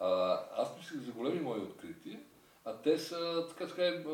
[0.00, 2.20] А, аз мислих за големи мои открития,
[2.64, 4.04] а те са, така да кажем,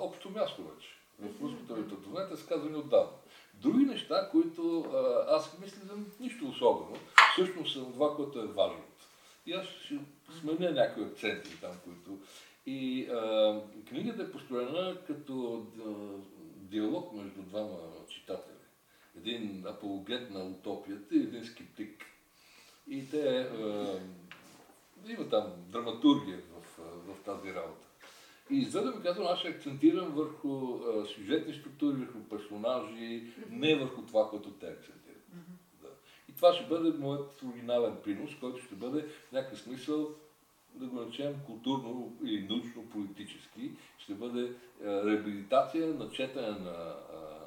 [0.00, 0.88] общо място вече.
[1.20, 3.10] В руската литература те са казани отдавна.
[3.54, 6.96] Други неща, които а, аз мисля за нищо особено,
[7.38, 8.84] всъщност са това, което е важно.
[9.46, 9.98] И аз ще
[10.40, 12.18] сменя някои акценти там, които...
[12.66, 15.66] И а, книгата е построена като
[16.56, 18.54] диалог между двама читатели.
[19.16, 22.04] Един апологет на утопията и един скептик.
[22.88, 23.86] И те а,
[25.08, 27.86] има там драматургия в, в тази работа.
[28.50, 34.02] И изведнъж ми казвам, аз ще акцентирам върху а, сюжетни структури, върху персонажи, не върху
[34.02, 34.76] това, което те.
[36.38, 40.08] Това ще бъде моят оригинален принос, който ще бъде в някакъв смисъл,
[40.74, 47.38] да го наречем културно или научно-политически, ще бъде а, реабилитация на четене на а,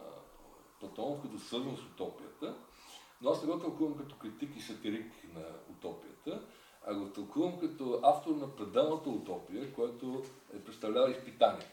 [0.80, 2.56] Платонов, като свързан с утопията.
[3.22, 6.42] Но аз не го тълкувам като критик и сатирик на утопията,
[6.88, 10.24] а го тълкувам като автор на пределната утопия, който
[10.56, 11.68] е представлява изпитание.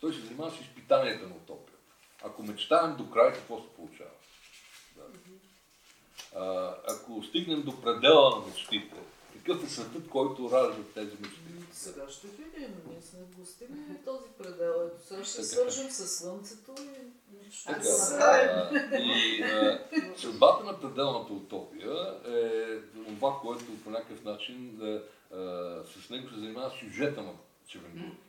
[0.00, 1.94] Той се занимава с изпитанията на утопията.
[2.24, 4.10] Ако мечтаем до край, какво се получава?
[4.96, 5.02] Да.
[6.36, 8.96] А, ако стигнем до предела на мечтите,
[9.32, 11.40] какъв е светът, който ражда тези мечти?
[11.50, 12.74] Ами, Сега ще видим.
[12.90, 14.86] Ние сме го стигнали този предел.
[14.86, 15.46] Ето сега ще Така.
[15.46, 16.74] свържем с слънцето
[17.48, 17.88] и ще Така,
[18.20, 19.80] а, и а,
[20.16, 25.02] съдбата на пределната утопия е това, което по някакъв начин а,
[25.36, 27.32] а, с него се занимава сюжета на
[27.66, 28.25] Чевенгур.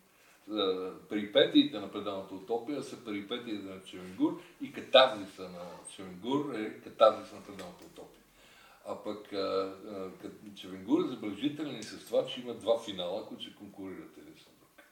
[0.52, 5.62] А, Перипетиите на пределната утопия са перипетиите на Чевенгур и катарзиса на
[5.96, 8.24] Чевенгур е катарзиса на пределната утопия.
[8.86, 13.26] А пък а, а, кът- Чевенгур е забележителен и с това, че има два финала,
[13.28, 14.84] които се конкурират един с друг.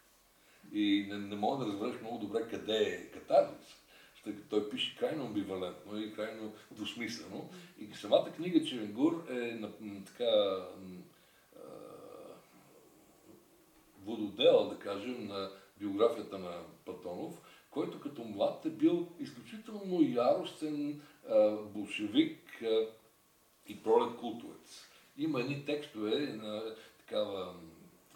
[0.73, 3.75] И не, не мога да разбереш много добре къде е катарзис,
[4.23, 7.49] тъй като той пише крайно амбивалентно и крайно двусмислено.
[7.79, 9.61] И самата книга Чевенгур е
[10.05, 10.31] така
[10.81, 10.97] м,
[11.55, 11.59] а,
[14.05, 17.41] вододел, да кажем, на биографията на Платонов,
[17.71, 21.01] който като млад е бил изключително яростен
[21.73, 22.63] болшевик
[23.67, 24.85] и пролет култовец.
[25.17, 27.55] Има едни текстове на такава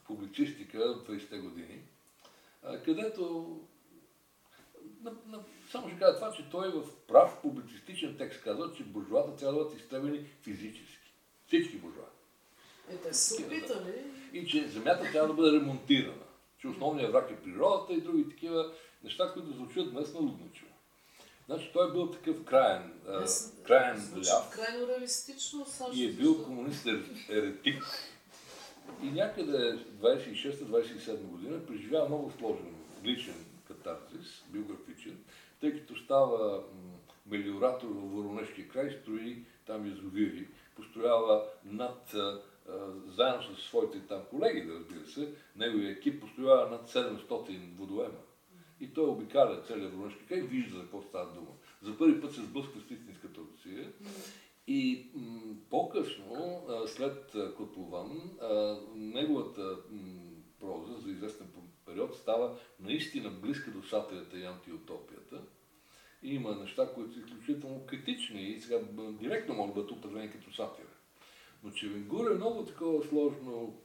[0.08, 1.82] публицистика от 20-те години,
[2.86, 3.56] където
[5.02, 9.36] на, на, само ще кажа това, че той в прав публицистичен текст казва, че буржуата
[9.36, 11.14] трябва да бъдат изтребени физически.
[11.48, 12.06] Всички буржуа.
[12.90, 13.94] Е, те са се опитали.
[14.34, 16.24] И че земята трябва да бъде ремонтирана.
[16.62, 18.72] Че основният враг е природата и други такива
[19.04, 20.72] неща, които звучат на лудничево.
[21.46, 23.26] Значи той е бил такъв краен, а,
[23.64, 25.66] краен звучи ляв крайно реалистично.
[25.66, 27.84] Сашо, и е бил комунист ер- еретик.
[29.04, 35.18] И някъде 26-27 година преживява много сложен личен катарзис, биографичен,
[35.62, 36.64] тъй като става
[37.26, 42.16] мелиоратор в Воронежкия край, строи там язовири, построява над,
[43.08, 48.20] заедно с своите там колеги, да разбира се, неговия екип построява над 700 водоема.
[48.80, 51.52] И той обикаля целия Воронежки край и вижда за какво става дума.
[51.82, 53.92] За първи път се сблъска с истинската Русия.
[54.68, 58.38] И м, по-късно, след Котлован,
[58.96, 61.48] неговата м, проза за известен
[61.86, 65.42] период става наистина близка до сатирата и антиутопията.
[66.24, 70.54] И има неща, които са изключително критични и сега директно могат да бъдат определени като
[70.54, 70.99] сатира.
[71.64, 73.82] Но Чевенгур е много такова сложно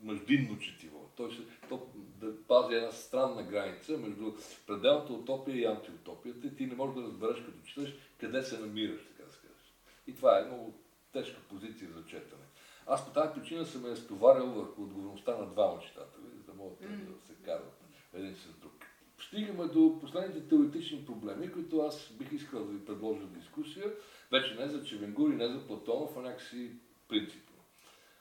[0.00, 1.10] междинно четиво.
[1.16, 4.32] Той се, то, да пази една странна граница между
[4.66, 9.00] пределната утопия и антиутопията и ти не можеш да разбереш като четеш къде се намираш,
[9.06, 9.74] така да кажеш.
[10.06, 10.74] И това е много
[11.12, 12.42] тежка позиция за четене.
[12.86, 16.80] Аз по тази причина съм е стоварил върху отговорността на двама читатели, за да могат
[16.80, 17.04] mm.
[17.04, 17.80] да се карат
[18.14, 18.72] един с друг.
[19.18, 23.92] Стигаме до последните теоретични проблеми, които аз бих искал да ви предложа в дискусия,
[24.32, 26.70] вече не за Чевенгур и не за Платонов, а някакси
[27.08, 27.56] принципно.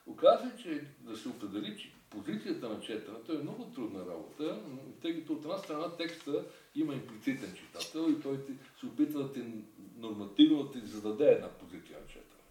[0.05, 4.61] Оказва се, че да се определи, че позицията на четенето е много трудна работа,
[5.01, 8.39] тъй като от една страна текста има имплицитен читател и той
[8.79, 9.43] се опитва да ти
[9.97, 12.41] нормативно да ти зададе една позиция на четене.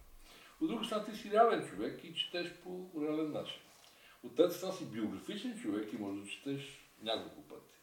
[0.61, 3.61] От друга страна ти си реален човек и четеш по реален начин.
[4.23, 7.75] От трета страна си биографичен човек и можеш да четеш няколко пъти.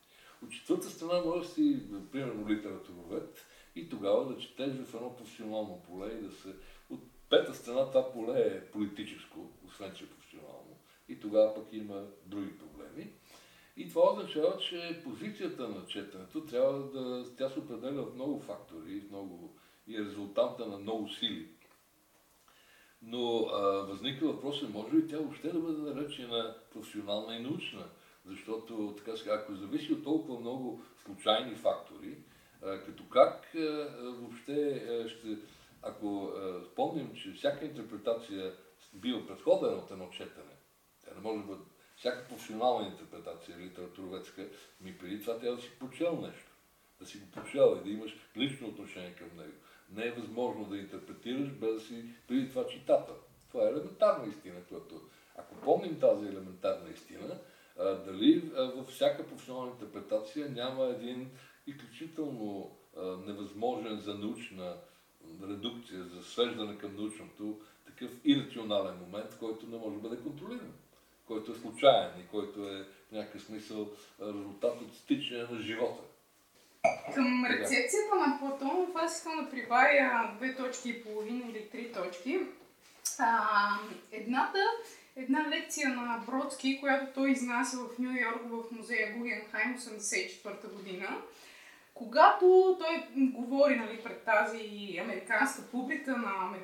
[0.43, 1.83] От четвърта страна може да си,
[2.13, 3.47] примерно, литературовед
[3.77, 6.55] и тогава да четеш в едно професионално поле и да се...
[7.33, 10.77] Пета страна това поле е политическо, освен че е професионално.
[11.09, 13.11] И тогава пък има други проблеми.
[13.77, 17.25] И това означава, че позицията на четенето трябва да...
[17.37, 19.57] Тя се определя от много фактори много,
[19.87, 21.49] и е резултанта на много сили.
[23.03, 27.85] Но а, възниква въпросът, може ли тя въобще да бъде наречена професионална и научна?
[28.27, 32.19] Защото, така сега, ако зависи от толкова много случайни фактори,
[32.63, 35.37] а, като как а, въобще а, ще,
[35.83, 38.55] ако а, спомним, че всяка интерпретация
[38.95, 40.57] бива предходена от едно четене,
[41.05, 41.63] тя не може да бъде,
[41.97, 44.49] всяка професионална интерпретация, литературовецка,
[44.81, 46.53] ми преди това трябва да си прочел нещо,
[47.01, 49.53] да си го прочел и да имаш лично отношение към него.
[49.91, 53.17] Не е възможно да интерпретираш без да си преди това читател.
[53.51, 55.01] Това е елементарна истина, която
[55.37, 57.39] ако помним тази елементарна истина,
[57.79, 61.31] а, дали а, във всяка професионална интерпретация няма един
[61.67, 64.77] изключително а, невъзможен за научна
[65.49, 70.73] редукция, за свеждане към научното, такъв ирационален момент, който не може да бъде контролиран,
[71.27, 73.89] който е случайен и който е в някакъв смисъл
[74.21, 76.03] резултат от стичане на живота.
[77.15, 82.41] Към рецепцията на Платонов аз искам да прибавя две точки и половина или три точки.
[83.19, 83.79] А,
[84.13, 84.59] едната
[85.17, 91.23] една лекция на Бродски, която той изнася в Нью Йорк в музея Гугенхайм 84 година.
[91.95, 96.55] Когато той говори нали, пред тази американска публика на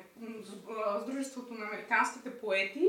[1.01, 2.87] Сдружеството на американските поети,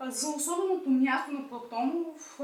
[0.00, 2.38] за особеното място на Платонов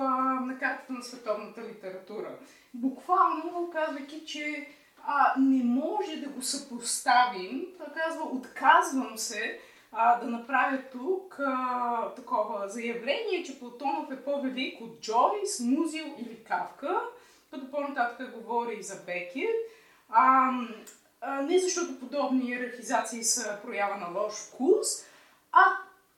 [0.47, 2.39] на картата на световната литература.
[2.75, 4.69] Буквално, казвайки, че
[5.07, 9.61] а, не може да го съпоставим, той казва, отказвам се
[9.93, 16.45] а, да направя тук а, такова заявление, че Платонов е по-велик от Джойс, Музил или
[16.45, 17.01] Кавка,
[17.53, 19.51] като по-нататък говори за Бекет.
[20.11, 20.51] А,
[21.43, 24.87] не защото подобни иерархизации са проява на лош вкус,
[25.53, 25.65] а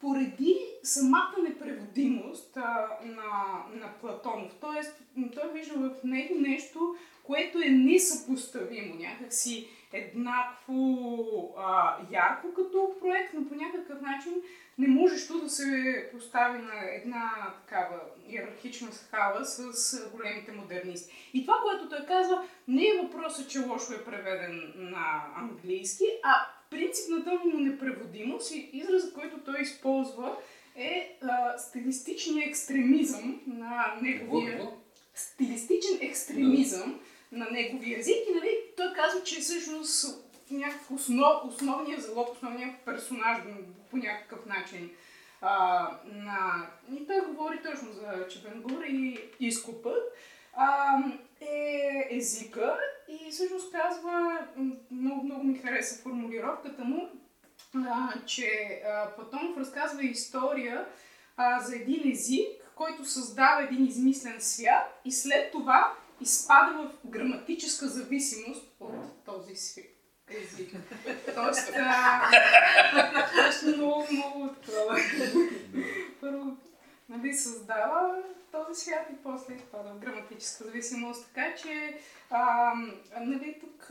[0.00, 4.52] поради самата непреводимост а, на, на Платонов.
[4.60, 5.02] Тоест,
[5.34, 13.48] той вижда в него нещо, което е несъпоставимо, някакси еднакво а, ярко като проект, но
[13.48, 14.32] по някакъв начин
[14.78, 17.30] не можеш да се постави на една
[17.60, 21.30] такава иерархична скала с големите модернисти.
[21.34, 26.46] И това, което той казва, не е въпросът, че лошо е преведен на английски, а
[26.70, 30.36] принципната му непреводимост и изразът, който той използва
[30.76, 34.68] е а, стилистичния екстремизъм на неговия...
[35.16, 37.00] Стилистичен екстремизъм
[37.32, 43.38] на неговия език и нали, той казва, че всъщност някакъв основ, основният залог, основният персонаж
[43.90, 44.90] по някакъв начин
[45.40, 46.66] а, на...
[46.92, 50.02] И той говори точно за Чепенгур и изкупът.
[50.56, 50.98] А,
[51.40, 54.38] е езика и всъщност казва,
[54.90, 57.08] много, много ми хареса формулировката му,
[57.74, 60.86] а, че а, Платонов разказва история
[61.36, 65.92] а, за един език, който създава един измислен свят и след това
[66.24, 69.94] изпада в граматическа зависимост от този свят
[70.30, 70.70] език.
[71.34, 71.72] Тоест,
[73.76, 74.98] много, много такова.
[76.20, 76.56] Първо,
[77.08, 78.22] нали, създава
[78.52, 81.26] този свят и после изпада в граматическа зависимост.
[81.26, 81.98] Така че,
[82.30, 82.72] а,
[83.20, 83.90] нали, тук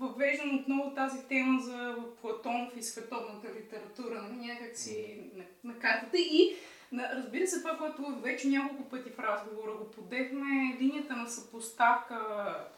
[0.00, 6.56] въвеждам отново тази тема за Платонов и световната литература, нали, някакси на, на картата и
[6.98, 12.16] Разбира се, това, което вече няколко пъти в разговора го подехме, линията на съпоставка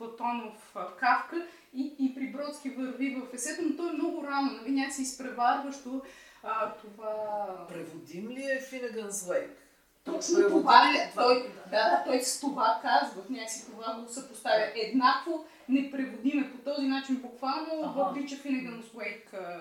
[0.01, 5.03] Платонов-Кавка и, и при Бродски върви в есето, но то е много рано, нали, някакси
[5.03, 6.03] изпреварващо
[6.43, 7.47] а, това...
[7.69, 9.51] Преводим ли е Финеганс Лейк?
[10.05, 10.99] Точно Преводим това, ли?
[11.15, 14.73] той, да, той с това казва, някакси това го съпоставя.
[14.75, 17.89] Еднакво непреводиме по този начин, буквално ага.
[17.89, 19.61] въвлича Финеганс Лейк а,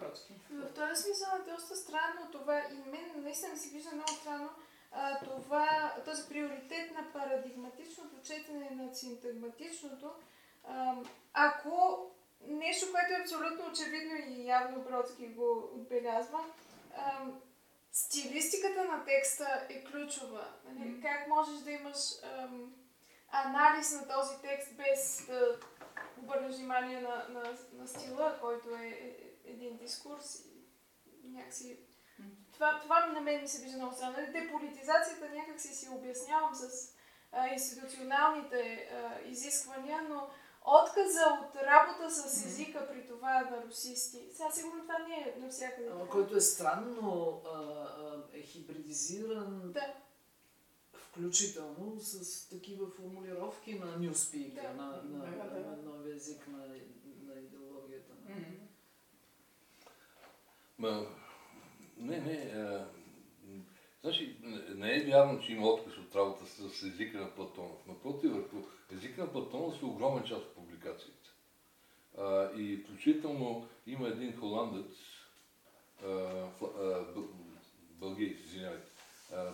[0.00, 0.34] Бродски.
[0.50, 4.50] В този смисъл е доста странно това и мен наистина ми се вижда много странно
[4.92, 10.10] а, това, този приоритет на парадигматичното четене на синтагматичното,
[10.64, 10.94] а,
[11.32, 12.06] ако
[12.40, 16.44] нещо, което е абсолютно очевидно и явно Бродски го отбелязва,
[16.96, 17.26] а,
[17.92, 20.46] стилистиката на текста е ключова.
[20.64, 20.88] Нали?
[20.88, 21.02] Мгм.
[21.02, 22.74] Как можеш да имаш ам,
[23.28, 25.58] анализ на този текст без да
[26.22, 30.44] обърнеш внимание на, на, на стила, който е, е един дискурс
[31.24, 31.78] и някакси...
[32.52, 34.16] Това, това на мен ми се вижда много странно.
[34.32, 36.94] Деполитизацията някакси си обяснявам с
[37.32, 40.28] а, институционалните а, изисквания, но
[40.64, 44.28] отказа от работа с езика при това на русисти.
[44.32, 45.88] Сега сигурно това не е навсякъде.
[45.92, 49.94] Ама който е странно, а, а, е хибридизиран, Да.
[50.94, 54.74] включително с такива формулировки на Newspeak, Да.
[54.82, 55.60] на, на, Да, да.
[55.60, 56.66] на новия език на,
[57.22, 58.12] на идеологията.
[58.28, 58.34] М.
[60.78, 61.06] Ма,
[61.96, 62.52] не, не.
[62.54, 62.88] А,
[64.02, 64.36] значи,
[64.74, 67.86] не, е вярно, че има отказ от работа с, езика на Платонов.
[67.86, 68.56] Напротив, върху
[68.92, 71.30] езика на Платонов са огромен част от публикациите.
[72.18, 75.14] А, и включително има един холандец,
[77.90, 78.90] бългиец, извинявайте,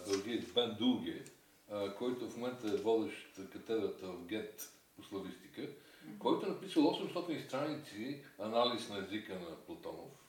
[0.06, 1.24] бългиец Бен Дулге,
[1.98, 5.68] който в момента е водещ катедрата в Гет по славистика,
[6.18, 10.19] който е написал 800 страници анализ на езика на Платонов,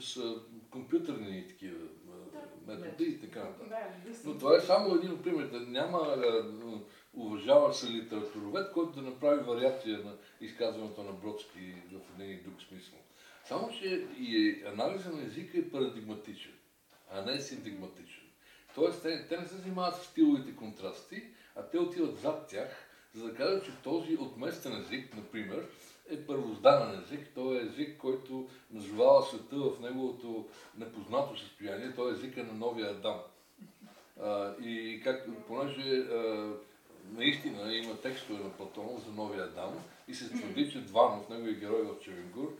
[0.00, 0.22] с
[0.70, 1.78] компютърни такива
[2.66, 3.72] методи и така нататък.
[4.24, 5.56] Но това е само един от примерите.
[5.58, 6.44] Няма а,
[7.14, 12.62] уважава се литературовед, който да направи вариация на изказването на Бродски в един и друг
[12.68, 12.98] смисъл.
[13.44, 16.52] Само, че и анализа на езика е парадигматичен,
[17.10, 18.22] а не синтагматичен.
[18.74, 21.22] Тоест, те, те не се занимават с стиловите контрасти,
[21.56, 25.66] а те отиват зад тях, за да кажат, че този отместен език, например,
[26.12, 27.28] е първозданен език.
[27.34, 30.46] Той е език, който назовава света в неговото
[30.78, 31.94] непознато състояние.
[31.96, 33.20] Той е езика на новия Адам.
[34.22, 36.50] А, и как, понеже а,
[37.12, 39.72] наистина има текстове на Платонов за новия Адам
[40.08, 42.56] и се твърди, че Дванов, неговия герой в Черенгур,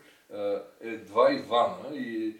[0.80, 2.36] е два Ивана и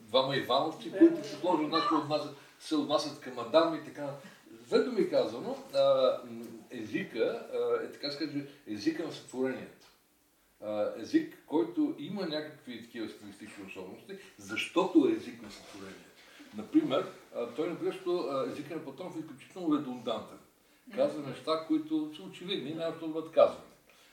[0.00, 4.10] двама Ивановци, които се сложат, значи отнасят, се отнасят към Адам и така.
[4.50, 7.46] Две думи казано, а, м, езика
[7.84, 9.86] е така се езика на сътворението.
[10.96, 16.10] Език, който има някакви такива стилистични особености, защото е език на сътворението.
[16.56, 17.12] Например,
[17.56, 20.38] той напрящо езика на Платонов е изключително редундантен.
[20.94, 23.70] Казва неща, които са очевидни и няма да бъдат казвани.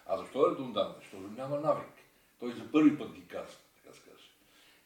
[0.07, 1.01] А защо е редундантен?
[1.01, 1.93] Защото няма навик.
[2.39, 4.29] Той за първи път ги казва, така се каже.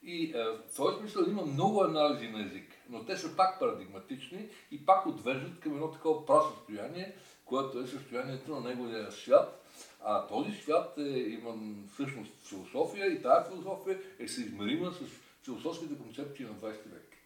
[0.03, 4.85] И в този смисъл има много анализи на език, но те са пак парадигматични и
[4.85, 7.15] пак отвеждат към едно такова прасъстояние,
[7.47, 9.63] което е състоянието на неговия свят.
[10.03, 11.53] А този свят е, има
[11.93, 14.99] всъщност философия и тази философия е съизмерима с
[15.43, 17.17] философските концепции на 20 век.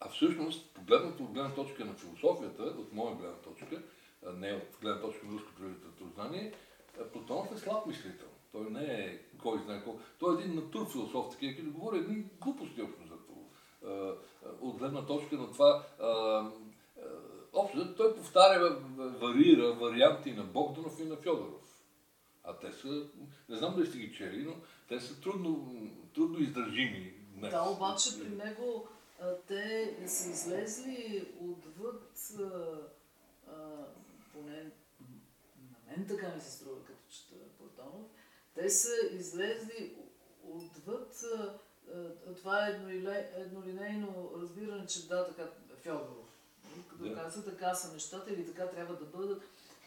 [0.00, 3.82] А всъщност, погледнато от гледна точка на философията, от моя гледна точка,
[4.36, 6.52] не от гледна точка на руското литературознание,
[7.12, 8.28] Платонов е слаб мислител.
[8.52, 10.00] Той не е кой знае колко.
[10.18, 13.42] Той е един натурфилософ, такива, които говори едни глупости общо за това.
[13.84, 16.50] А, а, От гледна точка на това, а,
[17.52, 21.58] общо той повтаря, варира варианти на Богданов и на Фьодоров.
[22.44, 23.06] А те са,
[23.48, 24.54] не знам дали сте ги чели, но
[24.88, 25.80] те са трудно,
[26.14, 27.50] трудно издържими днес.
[27.50, 28.88] Да, обаче при него
[29.20, 32.42] а, те са излезли отвъд, а,
[33.48, 33.84] а,
[34.32, 38.06] поне на мен така ми се струва като чета Платонов,
[38.54, 39.94] те са излезли
[40.48, 41.58] отвъд а,
[42.36, 45.50] това еднолине- еднолинейно разбиране, че да, така,
[45.82, 46.31] Фьодоров.
[46.90, 47.14] Като Да.
[47.14, 49.42] каза, така са нещата или така трябва да бъдат.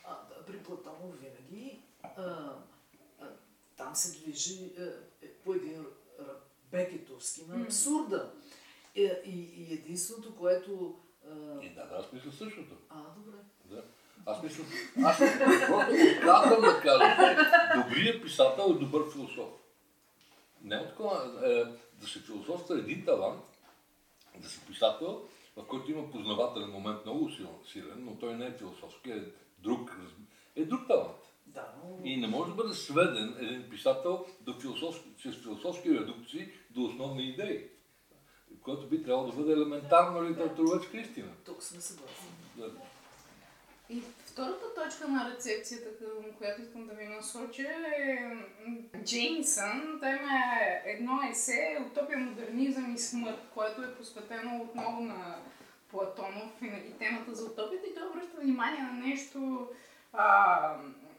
[0.06, 2.22] А, да, при Платонов винаги а,
[3.22, 3.28] а,
[3.78, 4.84] там се движи а,
[5.22, 5.86] е, по един
[6.72, 8.32] бекетовски на абсурда.
[8.96, 11.00] И, и, и единственото, което...
[11.30, 12.76] А, И да, да, аз мисля същото.
[12.90, 13.38] а добре.
[13.66, 13.84] Да.
[14.26, 14.64] Аз мисля,
[15.04, 19.50] аз просто отказвам да кажа, че добрият писател е добър философ.
[20.62, 21.40] Няма такова.
[21.50, 21.64] Е,
[22.02, 23.44] да се философства е един талант,
[24.38, 27.30] да си писател, в който има познавателен момент много
[27.66, 29.24] силен, но той не е философски, е
[29.60, 29.98] друг,
[30.56, 31.18] е друг талант.
[31.46, 32.06] Да, но...
[32.06, 37.30] И не може да бъде сведен един писател до философски, чрез философски редукции до основни
[37.30, 37.70] идеи,
[38.62, 41.32] което би трябвало да бъде елементарна литературоведска истина.
[41.46, 42.28] Тук сме съгласни.
[42.56, 42.72] Да.
[43.90, 44.04] И
[44.36, 47.68] втората точка на рецепцията, към която искам да ви насоча
[47.98, 48.20] е
[48.66, 50.00] м, Джеймсън.
[50.02, 50.42] Той има
[50.86, 55.36] едно есе Утопия, модернизъм и смърт, което е посветено отново на
[55.92, 57.88] Платонов и, и темата за утопията.
[57.88, 59.70] И той обръща внимание на нещо
[60.14, 60.76] а,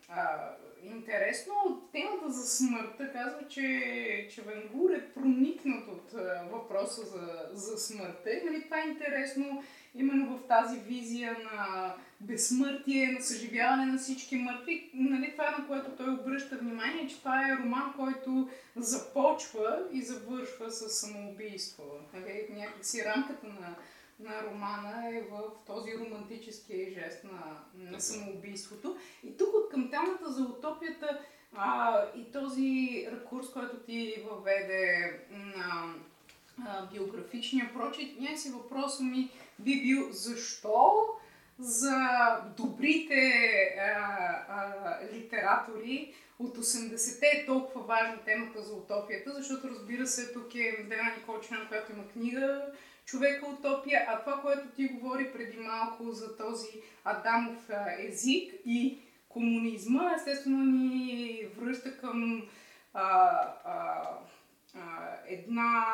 [0.08, 0.50] а,
[0.82, 6.12] интересно, темата за смъртта казва, че, че Венгур е проникнат от
[6.52, 8.30] въпроса за, за смъртта.
[8.30, 9.62] И нали, това е интересно
[9.96, 14.90] именно в тази визия на безсмъртие, на съживяване на всички мъртви.
[14.94, 20.70] Нали, това на което той обръща внимание, че това е роман, който започва и завършва
[20.70, 21.84] с самоубийство.
[22.14, 23.76] Нали, някакси рамката на
[24.20, 27.58] на романа е в този романтически жест на,
[27.90, 28.96] на самоубийството.
[29.24, 31.20] И тук от към темата за утопията
[31.56, 35.94] а, и този рекурс, който ти въведе на
[36.92, 41.08] биографичния прочит, някакси въпросът ми би бил защо?
[41.58, 41.96] За
[42.56, 43.32] добрите
[43.78, 44.00] а,
[44.48, 50.84] а, литератори от 80-те е толкова важна темата за утопията, защото разбира се, тук е
[50.88, 52.62] Дена Николчина, която има книга,
[53.04, 56.68] човека утопия, а това, което ти говори преди малко за този
[57.04, 58.98] Адамов език и
[59.28, 62.42] комунизма, естествено ни връща към
[62.94, 63.04] а,
[63.64, 64.02] а,
[65.26, 65.84] една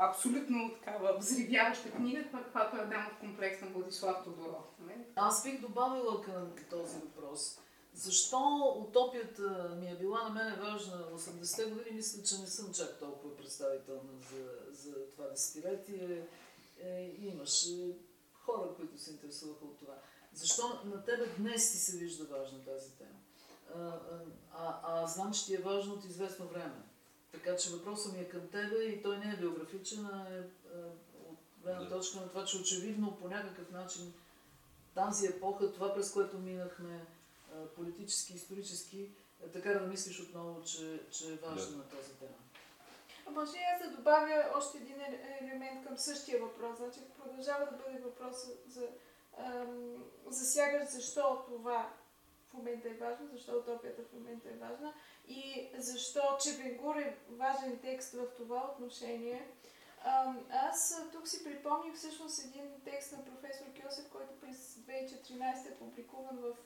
[0.00, 4.64] абсолютно такава взривяваща книга, каквато е Адамов комплекс на Владислав Тодоров.
[4.78, 5.04] Нали?
[5.16, 7.58] Аз бих добавила към този въпрос.
[7.94, 8.38] Защо
[8.78, 12.98] утопията ми е била на мен важна в 80-те години, мисля, че не съм чак
[12.98, 16.26] толкова представителна за, за това десетилетие.
[16.80, 17.96] Е, имаше
[18.32, 19.94] хора, които се интересуваха от това.
[20.32, 23.18] Защо на тебе днес ти се вижда важна тази тема?
[23.74, 24.00] А,
[24.52, 26.82] а, а знам, че ти е важно от известно време.
[27.34, 30.44] Така че въпросът ми е към тебе и той не е биографичен, а е, е
[31.30, 34.12] от гледна точка на това, че очевидно по някакъв начин
[34.94, 37.06] тази епоха, това през което минахме,
[37.76, 39.08] политически, исторически,
[39.46, 41.84] е така да мислиш отново, че, че е важна да.
[41.84, 42.36] тази тема.
[43.26, 44.96] А може и аз да добавя още един
[45.40, 46.78] елемент към същия въпрос.
[46.78, 48.36] Значи продължава да бъде въпрос
[48.68, 48.88] за
[49.38, 51.92] ам, засягаш защо това
[52.54, 54.94] момента е важно, защо утопията в момента е важна
[55.28, 59.48] и защо Чебенгур е важен текст в това отношение.
[60.50, 66.38] Аз тук си припомних всъщност един текст на професор Кьосев, който през 2014 е публикуван
[66.38, 66.56] в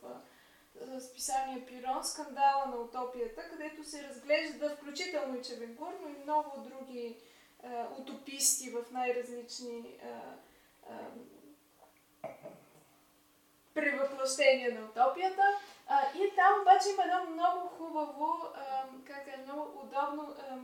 [1.00, 7.16] списание Пирон, скандала на утопията, където се разглежда включително и Чевенгур, но и много други
[7.62, 10.34] а, утописти в най-различни а,
[10.90, 10.98] а,
[13.74, 15.42] превъплъщения на утопията.
[15.88, 20.56] А, и там обаче има едно много хубаво, а, как е, много удобно, а,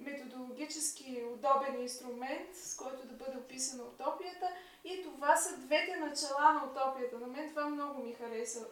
[0.00, 4.48] методологически удобен инструмент, с който да бъде описана утопията.
[4.84, 7.18] И това са двете начала на утопията.
[7.18, 8.66] На мен това много ми хареса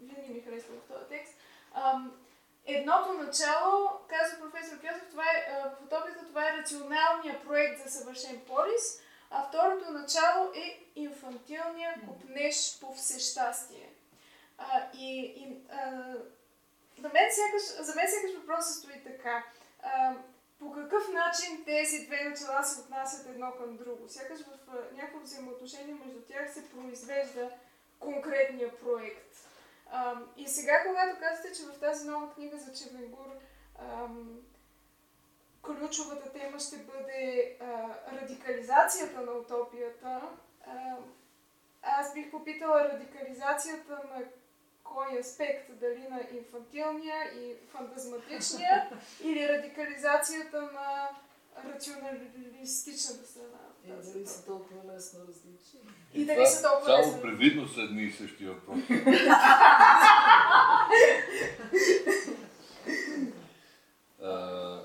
[0.00, 1.34] винаги ми харесва в този текст.
[2.66, 8.40] Едното начало, казва професор Кьосов, това е, в утопията това е рационалният проект за съвършен
[8.46, 13.89] полис, а второто начало е инфантилния купнеж по всещастие.
[14.60, 16.14] А, и, и а,
[17.00, 19.44] за, мен сякаш, за мен сякаш въпросът стои така.
[19.82, 20.14] А,
[20.58, 24.08] по какъв начин тези две начала се отнасят едно към друго?
[24.08, 24.58] Сякаш в
[24.92, 27.50] някакво взаимоотношение между тях се произвежда
[28.00, 29.36] конкретния проект.
[29.92, 33.26] Ам, и сега, когато казвате, че в тази нова книга за Чевенгур
[33.78, 34.40] ам,
[35.62, 40.22] ключовата тема ще бъде а, радикализацията на утопията,
[40.66, 40.96] а,
[41.82, 44.24] аз бих попитала радикализацията на
[44.94, 48.90] кой аспект, дали на инфантилния и фантазматичния,
[49.24, 51.08] или радикализацията на
[51.72, 53.58] рационалистичната страна.
[53.84, 55.80] И дали са толкова лесно различни.
[56.14, 58.86] И дали са толкова лесно Само привидно са едни и същи въпроси.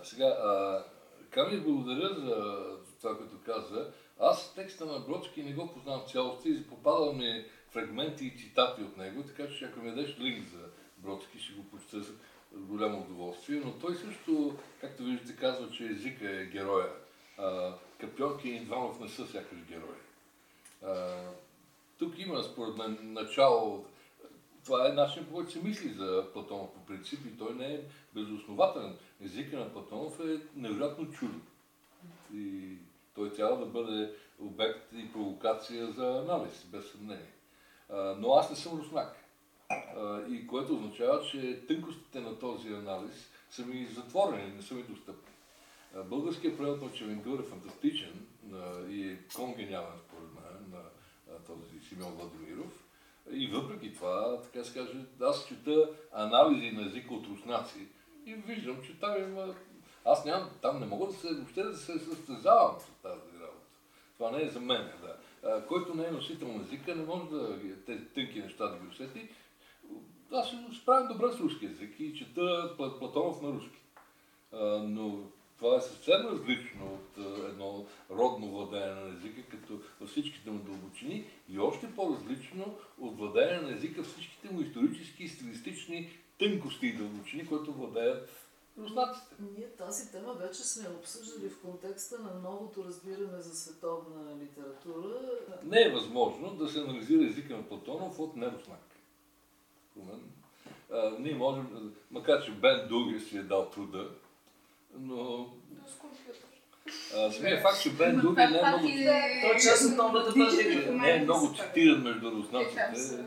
[0.03, 0.83] сега, а,
[1.29, 2.65] Ками, благодаря за
[2.99, 3.91] това, което каза.
[4.19, 7.45] Аз текста на Бродски не го познавам цялостта и попадал ми
[7.75, 10.59] фрагменти и цитати от него, така че ако ми дадеш линк за
[10.97, 12.11] Бродски, ще го прочета с
[12.53, 13.61] голямо удоволствие.
[13.65, 16.89] Но той също, както виждате, казва, че езика е героя.
[17.99, 19.99] Капьонки и Дванов не са сякаш герои.
[21.99, 23.85] Тук има, според мен, начало.
[24.65, 27.81] Това е начин, по който се мисли за Платонов по принцип и той не е
[28.13, 28.97] безоснователен.
[29.23, 31.39] Езика на Платонов е невероятно чудо.
[32.33, 32.77] И
[33.15, 37.34] той трябва да бъде обект и провокация за анализ, без съмнение.
[37.89, 39.15] Но аз не съм руснак.
[40.29, 45.33] И което означава, че тънкостите на този анализ са ми затворени, не са ми достъпни.
[46.05, 48.27] Българският превод на Чевенгур е фантастичен
[48.89, 50.81] и е конгениален според мен
[51.27, 52.83] на този Симеон Владимиров.
[53.31, 57.87] И въпреки това, така се каже, аз чета анализи на езика от руснаци
[58.25, 59.55] и виждам, че там има...
[60.05, 63.65] Аз нямам, там не мога да се, въобще да се състезавам с тази работа.
[64.17, 65.17] Това не е за мен, да.
[65.67, 69.29] Който не е носител на езика, не може да тези тънки неща да ги усети.
[70.31, 73.79] аз се справям добре с руски язик и чета Платонов на руски.
[74.81, 75.19] Но
[75.57, 77.17] това е съвсем различно от
[77.49, 83.61] едно родно владеене на езика, като във всичките му дълбочини и още по-различно от владеене
[83.61, 88.44] на езика всичките му исторически и стилистични тънкости и дълбочини, които владеят
[88.79, 89.35] руснаците.
[89.57, 95.19] Ние тази тема вече сме обсъждали в контекста на новото разбиране за световна литература.
[95.63, 98.79] Не е възможно да се анализира езика на Платонов от неруснак.
[101.19, 104.09] ние можем, макар че Бен Дуги си е дал труда,
[104.99, 105.47] но...
[105.87, 106.35] С компютър.
[107.31, 108.87] Самия факт, че Бен Дуги не е много...
[109.41, 110.33] Той е част от новата.
[110.91, 113.23] Не е много цитиран между руснаците.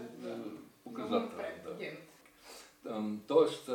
[0.85, 1.87] Показателен, да.
[3.27, 3.67] Тоест,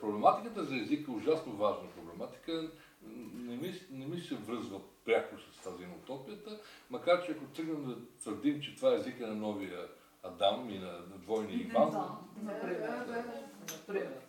[0.00, 2.70] проблематиката за езика е ужасно важна проблематика.
[3.34, 7.84] Не ми, не ми се връзва пряко с тази на утопията, макар че ако тръгнем
[7.84, 9.88] да твърдим, че това е езика на новия
[10.22, 11.90] Адам и на, двойния Иван.
[11.90, 13.06] Да, например.
[13.70, 14.20] Например.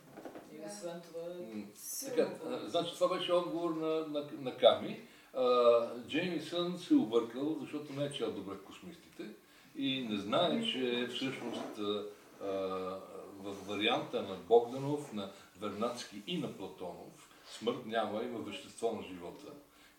[0.52, 1.22] И освен това...
[2.06, 2.30] Така,
[2.68, 5.02] значи това беше отговор на, на, на Ками.
[6.08, 9.30] Джеймисън се объркал, защото не е чел добре космистите
[9.76, 12.06] и не знае, че всъщност а,
[12.44, 13.00] а,
[13.44, 15.32] в варианта на Богданов, на
[15.62, 19.48] Вернадски и на Платонов, смърт няма, има вещество на живота.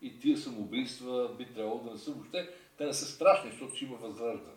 [0.01, 3.85] И тия самоубийства би трябвало да не са въобще, те не са страшни, защото ще
[3.85, 4.55] има възраждане.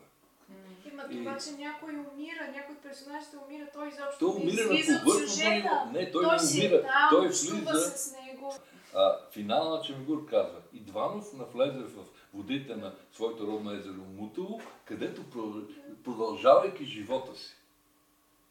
[0.92, 4.74] Има това, че някой умира, някой от персонажите умира, той изобщо Той не умира на
[4.74, 5.90] излиза от сюжета.
[5.92, 6.82] Не, той, той не си умира.
[6.82, 7.90] там, той влиза.
[7.96, 8.54] с него.
[8.94, 15.22] А, финала на Чемгур казва, Идванов навлезе в водите на своето родно езеро Мутово, където
[15.22, 15.66] про-
[16.04, 17.54] продължавайки живота си.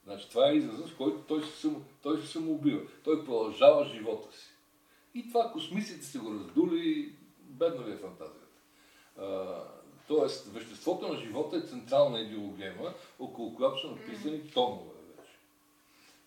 [0.07, 2.81] Значи това е изразът, с който той се, само, той се самоубива.
[3.03, 4.47] Той продължава живота си.
[5.13, 8.47] И това космиците се го раздули, бедна ви е фантазията.
[9.17, 9.57] А,
[10.07, 15.31] тоест, веществото на живота е централна идеологема, около която са написани томове вече.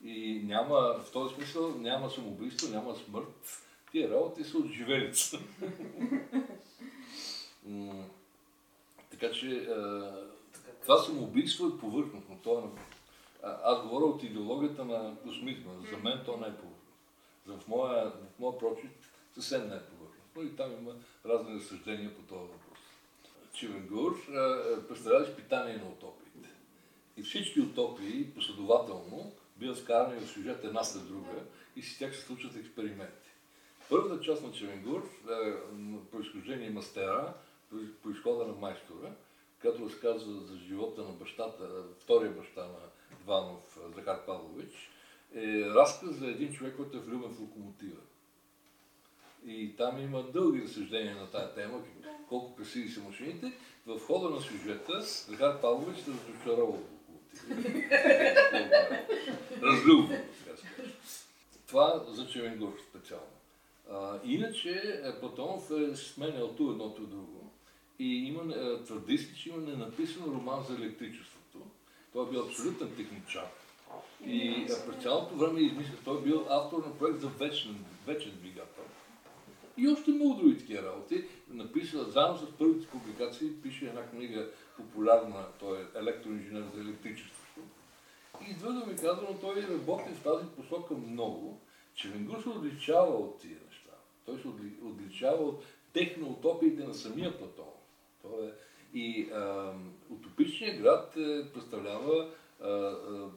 [0.05, 3.63] И няма, в този смисъл, няма самоубийство, няма смърт.
[3.93, 5.39] Тия работи са от живелица.
[9.11, 10.13] Така че а,
[10.83, 12.39] това самоубийство е повърхностно.
[12.43, 12.63] То е,
[13.43, 15.73] аз говоря от идеологията на космизма.
[15.91, 16.77] За мен то не е повърхностно.
[17.47, 18.91] За в моя, в моя прочит
[19.35, 20.43] съвсем не е повърхностно.
[20.43, 20.95] И там има
[21.27, 22.79] разни разсъждения по този въпрос.
[23.53, 24.27] Чивенгур
[24.89, 26.49] представлява изпитание на утопиите.
[27.17, 31.45] И всички утопии последователно биват вкарани в сюжет една след друга
[31.77, 33.31] и с тях се случват експерименти.
[33.91, 35.09] Първата част на Чевенгур,
[36.17, 37.35] е, изключение мастера,
[37.71, 39.13] по- по изхода на майстора,
[39.59, 42.79] като разказва за живота на бащата, втория баща на
[43.25, 44.91] Иванов, е, Захар Павлович,
[45.35, 48.01] е разказ за един човек, който е влюбен в локомотива.
[49.47, 51.83] И там има дълги разсъждения на тая тема,
[52.29, 53.53] колко красиви са машините.
[53.87, 57.71] В хода на сюжета Захар Павлович се разочарова от локомотива.
[59.63, 60.17] Разлюбва,
[60.47, 60.89] така.
[61.67, 63.27] Това за Чевенгур специално.
[63.91, 67.53] А, иначе е, Платонов е сменял ту едното друго.
[67.99, 71.40] И има, е, твърди се, че има ненаписан роман за електричеството.
[72.13, 73.47] Той е бил абсолютен техничар.
[74.27, 78.85] И през цялото време измисля, той е бил автор на проект за вечен, вечен двигател.
[79.77, 81.25] И още много други такива работи.
[81.51, 87.61] Написал, заедно с първите публикации, пише една книга популярна, той е електроинженер за електричеството.
[88.49, 91.61] И с ми казано, той работи в тази посока много,
[91.95, 93.91] че Венгур се отличава от тия неща.
[94.27, 97.75] Той се отли- отличава от техноутопиите на самия Платонов.
[98.23, 98.51] Той е,
[98.95, 99.73] и а,
[100.11, 102.31] утопичният град е, представлява
[102.61, 103.29] а, а,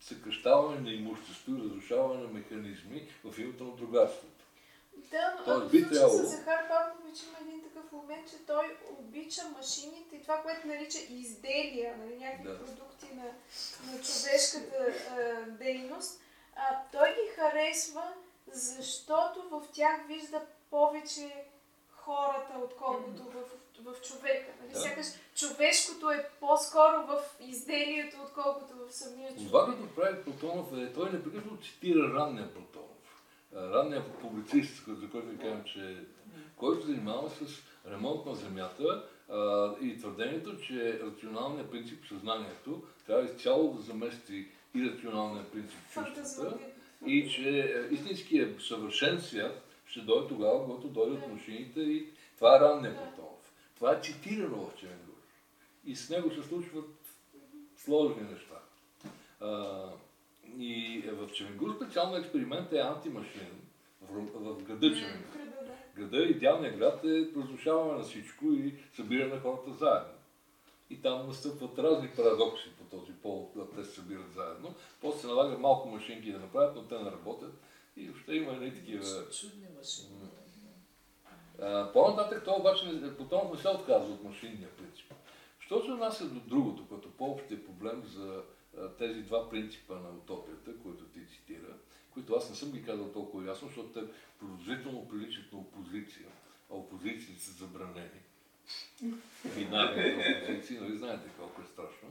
[0.00, 4.28] съкръщаване на имущество и разрушаване на механизми в името на другарството.
[5.10, 9.42] Да, но Тоест, би трябвало- с Захар Павлович има един такъв момент, че той обича
[9.56, 12.58] машините и това, което нарича изделия, нали, някакви Да.
[12.58, 13.24] продукти на,
[13.92, 14.76] на човешката
[15.10, 16.20] а, дейност.
[16.56, 16.62] А,
[16.92, 18.12] той ги харесва,
[18.52, 21.44] защото в тях вижда повече
[21.90, 23.34] хората, отколкото в,
[23.80, 24.52] в човека.
[24.60, 24.72] Нали?
[24.72, 24.80] Да.
[24.80, 29.46] Сякаш човешкото е по-скоро в изделието, отколкото в самия човек.
[29.46, 32.88] Това, като прави Платонов, е, той непрекъснато цитира ранния Платонов.
[33.54, 36.04] Ранния публицист, за който ви казвам, че
[36.56, 43.24] който се занимава с ремонт на Земята а, и твърдението, че рационалният принцип съзнанието трябва
[43.24, 46.58] изцяло да замести ирационалния принцип в чувствата
[47.06, 52.06] и че е, истинският съвършен свят ще дойде тогава, когато дойдат машините и
[52.36, 53.31] това е ранния Платонов.
[53.82, 55.16] Това е цитирано в Чевенгур.
[55.84, 56.90] И с него се случват
[57.76, 58.58] сложни неща.
[59.40, 59.84] А,
[60.58, 63.60] и в Чевенгур специално експеримент е антимашинен
[64.00, 65.32] в, в града Чевенгур.
[65.32, 66.02] Града, да.
[66.02, 70.14] Града, идеалният град е разрушаване на всичко и събиране на хората заедно.
[70.90, 74.74] и там настъпват разни парадокси по този повод, когато те се събират заедно.
[75.00, 77.54] После се налага малко машинки да направят, но те не работят.
[77.96, 79.30] И въобще има едни такива...
[79.30, 80.08] Чудни машини.
[81.92, 85.14] По-нататък това обаче Платонов не се отказва от машинния принцип.
[85.60, 88.42] Що се отнася до другото, което по-общия проблем за
[88.98, 91.76] тези два принципа на утопията, които ти цитира,
[92.10, 94.00] които аз не съм ги казал толкова ясно, защото те
[94.38, 96.26] продължително приличат на опозиция,
[96.70, 98.20] а опозиции са забранени.
[99.54, 102.08] Бинарните опозиции, нали знаете колко е страшно.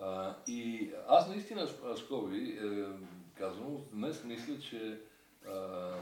[0.00, 2.86] А, и аз наистина, Скоби, е,
[3.38, 5.00] казвам, днес мисля, че
[5.48, 5.94] а,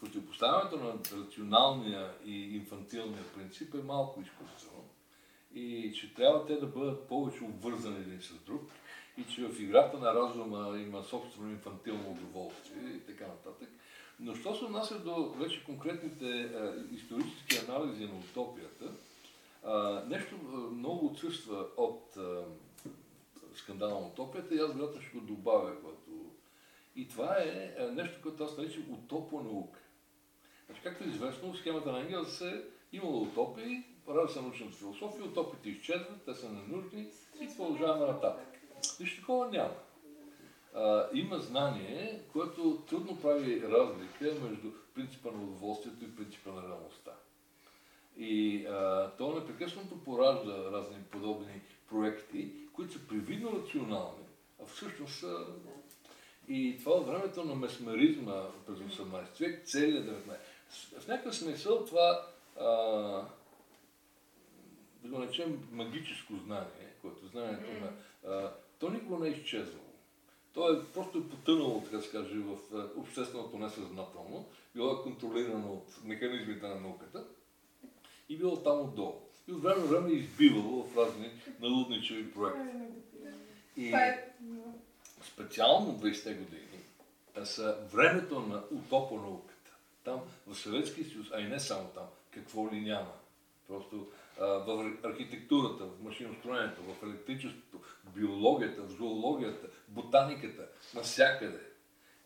[0.00, 0.92] противопоставянето на
[1.22, 4.84] рационалния и инфантилния принцип е малко изкуствено
[5.54, 8.62] и че трябва те да бъдат повече обвързани един с друг
[9.18, 13.68] и че в играта на разума има собствено инфантилно удоволствие и така нататък.
[14.20, 18.92] Но що се отнася до вече конкретните а, исторически анализи на утопията,
[19.64, 22.44] а, нещо а, много отсъства от а,
[23.54, 26.00] скандала на утопията и аз вероятно ще го добавя, когато...
[26.96, 29.78] И това е а, нещо, което аз наричам утопонаука.
[30.70, 32.62] Значи, както е известно, схемата на Енгелс е
[32.92, 37.06] имало утопии, прави се научната философия, утопите изчезват, те са ненужни
[37.40, 38.46] и продължаваме нататък.
[39.00, 39.74] Нищо такова няма.
[40.74, 47.10] А, има знание, което трудно прави разлика между принципа на удоволствието и принципа на реалността.
[48.16, 54.24] И а, то непрекъснато поражда разни подобни проекти, които са привидно рационални,
[54.62, 55.46] а всъщност са...
[56.48, 60.36] И това от времето на месмеризма през 18 век, целият 19
[60.98, 62.26] в някакъв смисъл това,
[62.60, 62.64] а,
[65.02, 67.92] да го наречем магическо знание, което знанието на,
[68.32, 69.84] а, то никога не е изчезвало.
[70.52, 72.56] То е просто е потънало, така се каже, в
[72.96, 77.24] общественото несъзнателно, било е контролирано от механизмите на науката
[78.28, 79.20] и било там отдолу.
[79.48, 82.76] И от време на време е избивало в разни налудничеви проекти.
[83.76, 83.94] И
[85.22, 86.66] специално 20-те години
[87.44, 89.49] са времето на утопа наука
[90.10, 93.12] там в Съветския съюз, а и не само там, какво ли няма.
[93.68, 94.06] Просто
[94.38, 101.60] в архитектурата, в машиностроенето, в електричеството, в биологията, в зоологията, ботаниката, навсякъде.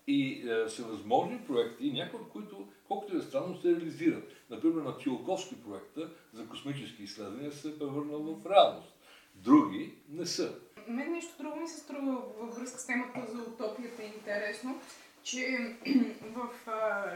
[0.06, 4.32] И а, са възможни проекти, някои от които, колкото е странно, се реализират.
[4.50, 8.94] Например, на Циолковски проекта за космически изследвания се е превърнал в реалност.
[9.34, 10.58] Други не са.
[10.88, 14.80] Мен нещо друго ми се струва във връзка с темата за утопията е интересно
[15.24, 15.76] че
[16.34, 16.48] в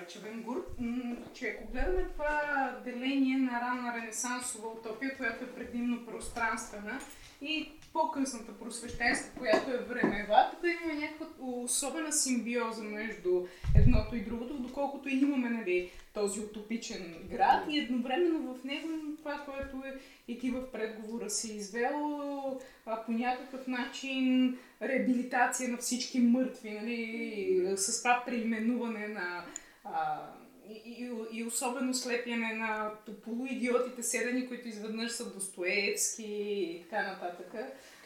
[0.09, 0.67] Чевенгур,
[1.35, 7.01] че ако гледаме това деление на ранна ренесансова утопия, която е предимно пространствена
[7.43, 14.59] и по-късната просвещенска, която е времева, тук имаме някаква особена симбиоза между едното и другото,
[14.59, 17.65] доколкото и имаме нали, този утопичен град.
[17.69, 23.13] И едновременно в него това, което е и ти в предговора си извел, а, по
[23.13, 29.45] някакъв начин реабилитация на всички мъртви, нали, с това преименуване на
[29.85, 30.21] а,
[30.69, 32.93] и, и, и особено слепяне на
[33.25, 37.55] полуидиотите седени, които изведнъж са Достоевски и така нататък.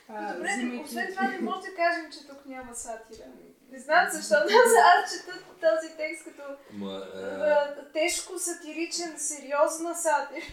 [0.08, 0.84] А, Добре, взимайки...
[0.84, 3.24] освен това не може да кажем, че тук няма сатира.
[3.70, 4.58] Не знам защо, но
[4.94, 6.42] аз чета този текст като
[6.72, 7.92] Ма, е...
[7.92, 10.44] тежко сатиричен, сериозна сатира.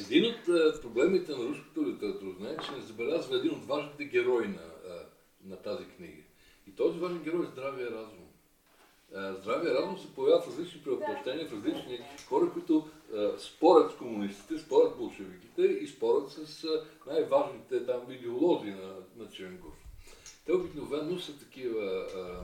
[0.00, 4.48] Един от uh, проблемите на руското литературно е, че не забелязва един от важните герои
[4.48, 5.02] на, uh,
[5.44, 6.22] на тази книга.
[6.66, 8.25] И този важен герой е здравия разум.
[9.16, 13.96] Uh, здравия разум се появява в различни преоплъщения, в различни хора, които uh, спорят с
[13.96, 19.72] комунистите, спорят с болшевиките и спорят с uh, най-важните там идеолози на, на Черенгов.
[20.46, 22.40] Те обикновено са такива а,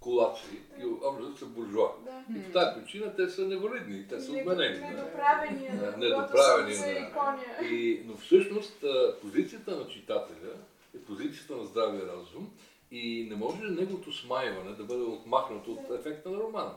[0.00, 1.88] колачи и общо са буржуа.
[2.04, 2.38] Да.
[2.38, 4.78] И по тази причина те са невалидни, те са отменени.
[4.78, 5.68] Недоправени.
[5.80, 6.74] Да, недоправени.
[6.74, 7.66] Да.
[7.66, 8.84] И, но всъщност
[9.22, 10.52] позицията на читателя
[10.96, 12.50] е позицията на здравия разум
[12.96, 16.74] и не може неговото смайване да бъде отмахнато от ефекта на романа.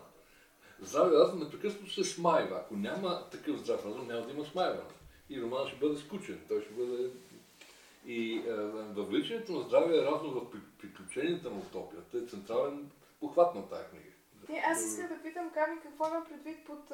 [0.80, 2.56] Здравия разум непрекъснато се смайва.
[2.56, 4.90] Ако няма такъв здрав разум, няма да има смайване.
[5.30, 6.42] И романът ще бъде скучен.
[6.48, 7.10] Той ще бъде
[8.06, 8.54] и е,
[8.94, 14.10] въвличането на здравия разум в приключенията на утопията е централен похват на тази книга.
[14.50, 16.92] Не, аз искам да питам Ками какво има предвид под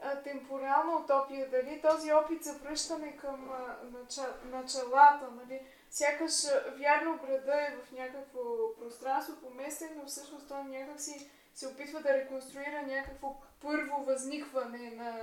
[0.00, 5.60] а, темпорална утопия, дали този опит за връщане към а, нача, началата, нали?
[5.92, 6.32] Сякаш
[6.78, 8.40] вярно града е в някакво
[8.80, 15.20] пространство поместен, но всъщност той някак си се опитва да реконструира някакво първо възникване на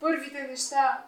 [0.00, 1.04] първите неща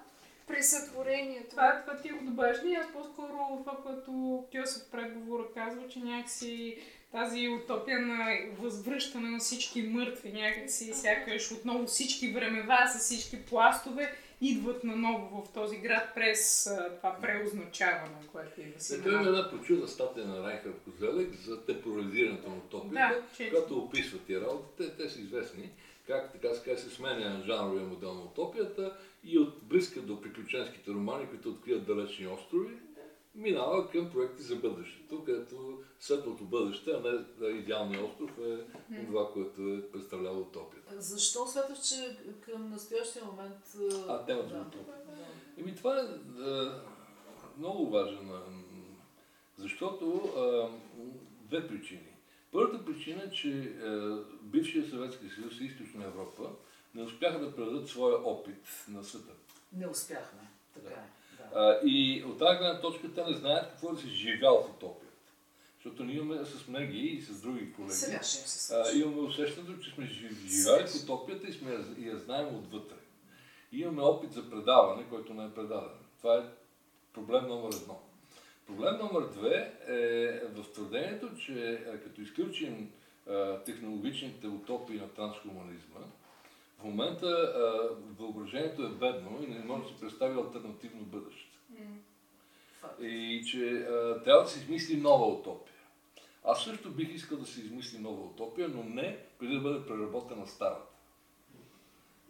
[0.47, 1.51] при сътворението.
[1.51, 2.75] Това, това ти го добавиш ли?
[2.75, 6.79] Аз по-скоро това, което Кьосев преговора казва, че някакси
[7.13, 14.17] тази утопия на възвръщане на всички мъртви, някакси сякаш отново всички времева с всички пластове
[14.43, 19.51] идват наново в този град през това преозначаване, което и да си Ето има една
[19.51, 24.69] прочуда статия на Райхард Козелек за темпорализирането на утопията, Да, която описва тия работи.
[24.77, 25.71] Те, те са известни.
[26.07, 31.29] Как така се, се сменя жанровия модел на утопията и от близка до приключенските романи,
[31.29, 32.75] които откриват далечни острови,
[33.35, 39.69] минава към проекти за бъдещето, където светлото бъдеще, а не идеалният остров е това, което
[39.69, 41.01] е представлява утопията.
[41.01, 43.77] Защо смяташ, че към настоящия момент...
[44.09, 45.27] А, темата да, да.
[45.59, 46.03] Еми това е
[46.43, 46.83] а,
[47.59, 48.63] много важен, а, м,
[49.59, 50.69] защото а,
[51.49, 52.17] две причини.
[52.53, 56.51] Първата причина е, че а, бившия Съветски съюз и Източна Европа
[56.95, 59.33] не успяха да предадат своя опит на света.
[59.73, 60.41] Не успяхме.
[60.75, 61.12] Така е.
[61.55, 65.09] А, и от тази гледна точка те не знаят какво да си живял в утопията.
[65.75, 67.93] Защото ние имаме с Меги и с други колеги.
[67.93, 72.09] Сега ще се А, имаме усещането, че сме жив- живели в утопията и, сме, и
[72.09, 72.97] я знаем отвътре.
[73.73, 75.91] И имаме опит за предаване, който не е предаден.
[76.19, 76.43] Това е
[77.13, 78.01] проблем номер едно.
[78.67, 82.91] Проблем номер две е в твърдението, че като изключим
[83.65, 86.01] технологичните утопии на трансхуманизма,
[86.83, 91.59] в момента е, въображението е бедно и не може да се представи альтернативно бъдеще.
[93.01, 95.75] И че а, трябва да се измисли нова утопия.
[96.45, 100.47] Аз също бих искал да се измисли нова утопия, но не преди да бъде преработена
[100.47, 100.93] старата.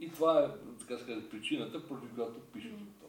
[0.00, 0.48] И това е,
[0.78, 3.01] така каже, причината, поради която пишат утопия.